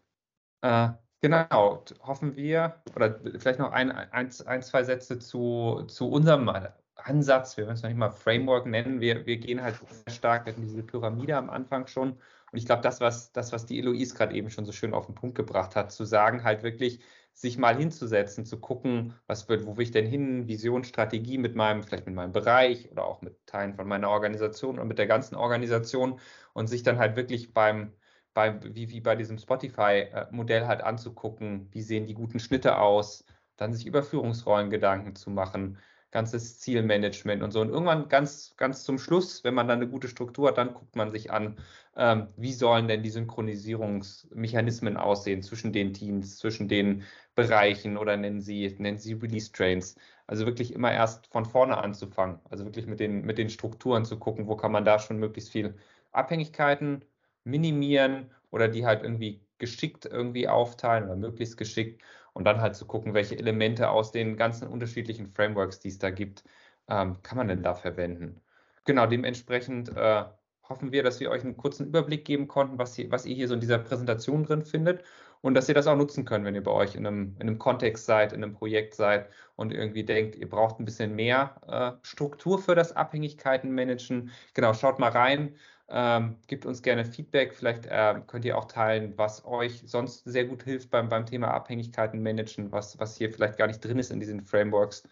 Äh, 0.62 0.90
genau, 1.22 1.84
hoffen 2.02 2.36
wir, 2.36 2.82
oder 2.96 3.20
vielleicht 3.38 3.60
noch 3.60 3.72
ein, 3.72 3.92
ein, 3.92 4.32
ein 4.46 4.62
zwei 4.62 4.84
Sätze 4.84 5.20
zu, 5.20 5.84
zu 5.88 6.10
unserem 6.10 6.50
Ansatz. 6.96 7.58
Wir 7.58 7.66
wollen 7.66 7.76
es 7.76 7.84
noch 7.84 7.90
nicht 7.90 7.98
mal 7.98 8.12
Framework 8.12 8.66
nennen. 8.66 9.00
Wir, 9.02 9.26
wir 9.26 9.38
gehen 9.38 9.62
halt 9.62 9.76
sehr 9.76 10.14
stark 10.14 10.48
in 10.48 10.62
diese 10.62 10.84
Pyramide 10.84 11.38
am 11.38 11.50
Anfang 11.50 11.88
schon. 11.88 12.12
Und 12.12 12.58
ich 12.58 12.66
glaube, 12.66 12.82
das 12.84 13.02
was, 13.02 13.32
das, 13.32 13.52
was 13.52 13.66
die 13.66 13.80
Eloise 13.80 14.16
gerade 14.16 14.36
eben 14.36 14.50
schon 14.50 14.66
so 14.66 14.72
schön 14.72 14.94
auf 14.94 15.08
den 15.08 15.16
Punkt 15.16 15.36
gebracht 15.36 15.76
hat, 15.76 15.92
zu 15.92 16.06
sagen, 16.06 16.44
halt 16.44 16.64
wirklich, 16.64 17.00
sich 17.34 17.58
mal 17.58 17.76
hinzusetzen, 17.76 18.46
zu 18.46 18.60
gucken, 18.60 19.16
was 19.26 19.50
wird, 19.50 19.66
wo 19.66 19.76
will 19.76 19.84
ich 19.84 19.92
denn 19.92 20.06
hin, 20.06 20.48
Vision, 20.48 20.84
Strategie 20.84 21.40
mit 21.40 21.56
meinem, 21.56 21.84
vielleicht 21.84 22.06
mit 22.06 22.14
meinem 22.16 22.32
Bereich 22.32 22.92
oder 22.92 23.06
auch 23.06 23.22
mit 23.22 23.46
Teilen 23.48 23.74
von 23.74 23.88
meiner 23.88 24.10
Organisation 24.10 24.78
und 24.80 24.88
mit 24.88 25.00
der 25.00 25.08
ganzen 25.08 25.36
Organisation 25.36 26.20
und 26.54 26.68
sich 26.68 26.84
dann 26.84 27.00
halt 27.00 27.16
wirklich 27.16 27.54
beim, 27.54 27.92
beim 28.34 28.60
wie, 28.76 28.90
wie 28.90 29.02
bei 29.02 29.16
diesem 29.16 29.38
Spotify-Modell 29.38 30.68
halt 30.68 30.82
anzugucken, 30.82 31.68
wie 31.72 31.82
sehen 31.82 32.06
die 32.06 32.14
guten 32.14 32.40
Schnitte 32.40 32.78
aus, 32.80 33.26
dann 33.58 33.74
sich 33.74 33.86
über 33.86 34.04
Führungsrollen 34.04 34.70
Gedanken 34.70 35.16
zu 35.16 35.30
machen, 35.30 35.78
ganzes 36.12 36.60
Zielmanagement 36.60 37.44
und 37.44 37.52
so. 37.52 37.62
Und 37.62 37.70
irgendwann 37.70 38.08
ganz, 38.08 38.54
ganz 38.58 38.84
zum 38.84 39.00
Schluss, 39.00 39.44
wenn 39.44 39.54
man 39.56 39.68
dann 39.68 39.80
eine 39.80 39.90
gute 39.90 40.08
Struktur 40.08 40.50
hat, 40.50 40.58
dann 40.58 40.74
guckt 40.74 40.96
man 40.96 41.12
sich 41.12 41.32
an, 41.32 41.58
ähm, 41.96 42.28
wie 42.38 42.54
sollen 42.54 42.88
denn 42.88 43.04
die 43.04 43.10
Synchronisierungsmechanismen 43.10 44.96
aussehen 44.98 45.42
zwischen 45.42 45.74
den 45.74 45.94
Teams, 45.94 46.38
zwischen 46.38 46.68
den 46.68 47.04
Bereichen 47.36 47.98
oder 47.98 48.16
nennen 48.16 48.42
Sie, 48.42 48.76
nennen 48.78 49.00
Sie 49.00 49.14
Release 49.14 49.52
Trains. 49.52 49.96
Also 50.28 50.46
wirklich 50.46 50.74
immer 50.74 50.92
erst 50.92 51.28
von 51.28 51.46
vorne 51.46 51.78
anzufangen. 51.78 52.40
Also 52.50 52.64
wirklich 52.66 52.86
mit 52.86 53.00
den, 53.00 53.26
mit 53.26 53.38
den 53.38 53.50
Strukturen 53.50 54.06
zu 54.06 54.18
gucken, 54.20 54.48
wo 54.48 54.56
kann 54.56 54.72
man 54.72 54.86
da 54.86 55.00
schon 55.00 55.18
möglichst 55.18 55.52
viel 55.52 55.76
Abhängigkeiten 56.12 57.04
minimieren 57.44 58.32
oder 58.52 58.68
die 58.68 58.86
halt 58.86 59.04
irgendwie 59.04 59.42
geschickt 59.58 60.06
irgendwie 60.06 60.48
aufteilen 60.48 61.06
oder 61.06 61.16
möglichst 61.16 61.58
geschickt 61.58 62.02
und 62.34 62.46
dann 62.46 62.62
halt 62.62 62.76
zu 62.76 62.86
gucken, 62.86 63.14
welche 63.14 63.38
Elemente 63.38 63.90
aus 63.90 64.12
den 64.12 64.38
ganzen 64.38 64.68
unterschiedlichen 64.68 65.32
Frameworks, 65.32 65.80
die 65.80 65.90
es 65.90 66.00
da 66.00 66.10
gibt, 66.10 66.44
ähm, 66.90 67.22
kann 67.24 67.38
man 67.38 67.48
denn 67.48 67.64
da 67.64 67.74
verwenden. 67.74 68.42
Genau, 68.86 69.06
dementsprechend 69.06 69.90
äh, 69.96 70.26
hoffen 70.68 70.92
wir, 70.92 71.04
dass 71.04 71.20
wir 71.20 71.30
euch 71.30 71.44
einen 71.44 71.58
kurzen 71.58 71.88
Überblick 71.88 72.26
geben 72.26 72.48
konnten, 72.48 72.78
was, 72.78 72.96
hier, 72.96 73.12
was 73.12 73.26
ihr 73.26 73.36
hier 73.36 73.48
so 73.48 73.54
in 73.54 73.60
dieser 73.62 73.78
Präsentation 73.80 74.44
drin 74.44 74.64
findet 74.64 75.04
und 75.42 75.54
dass 75.56 75.70
ihr 75.70 75.76
das 75.76 75.88
auch 75.88 75.96
nutzen 75.96 76.26
könnt, 76.26 76.46
wenn 76.46 76.56
ihr 76.56 76.64
bei 76.64 76.72
euch 76.72 76.96
in 76.96 77.06
einem, 77.06 77.36
in 77.36 77.48
einem 77.48 77.60
Kontext 77.60 78.06
seid, 78.06 78.34
in 78.34 78.44
einem 78.44 78.54
Projekt 78.54 78.96
seid 78.96 79.30
und 79.56 79.74
irgendwie 79.74 80.04
denkt, 80.04 80.36
ihr 80.36 80.50
braucht 80.50 80.80
ein 80.80 80.86
bisschen 80.86 81.16
mehr 81.16 81.56
äh, 81.68 82.06
Struktur 82.06 82.60
für 82.60 82.76
das 82.76 82.96
Abhängigkeiten-Managen. 82.96 84.32
Genau, 84.54 84.74
schaut 84.74 85.00
mal 85.00 85.12
rein. 85.12 85.56
Ähm, 85.90 86.38
gebt 86.48 86.66
uns 86.66 86.82
gerne 86.82 87.06
Feedback. 87.06 87.54
Vielleicht 87.54 87.86
äh, 87.88 88.22
könnt 88.28 88.46
ihr 88.46 88.58
auch 88.58 88.66
teilen, 88.66 89.18
was 89.18 89.46
euch 89.46 89.84
sonst 89.86 90.24
sehr 90.26 90.46
gut 90.46 90.64
hilft 90.64 90.90
beim, 90.90 91.10
beim 91.10 91.26
Thema 91.26 91.50
Abhängigkeiten 91.54 92.22
managen, 92.24 92.72
was, 92.72 93.00
was 93.00 93.18
hier 93.18 93.32
vielleicht 93.32 93.58
gar 93.58 93.68
nicht 93.68 93.80
drin 93.84 94.00
ist 94.00 94.12
in 94.12 94.20
diesen 94.20 94.42
Frameworks. 94.46 95.08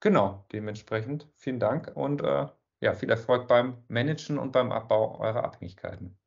Genau, 0.00 0.46
dementsprechend 0.52 1.28
vielen 1.36 1.60
Dank 1.60 1.92
und 1.96 2.22
äh, 2.22 2.48
ja, 2.80 2.94
viel 2.94 3.10
Erfolg 3.10 3.48
beim 3.48 3.84
Managen 3.88 4.38
und 4.38 4.52
beim 4.52 4.72
Abbau 4.72 5.18
eurer 5.20 5.44
Abhängigkeiten. 5.44 6.19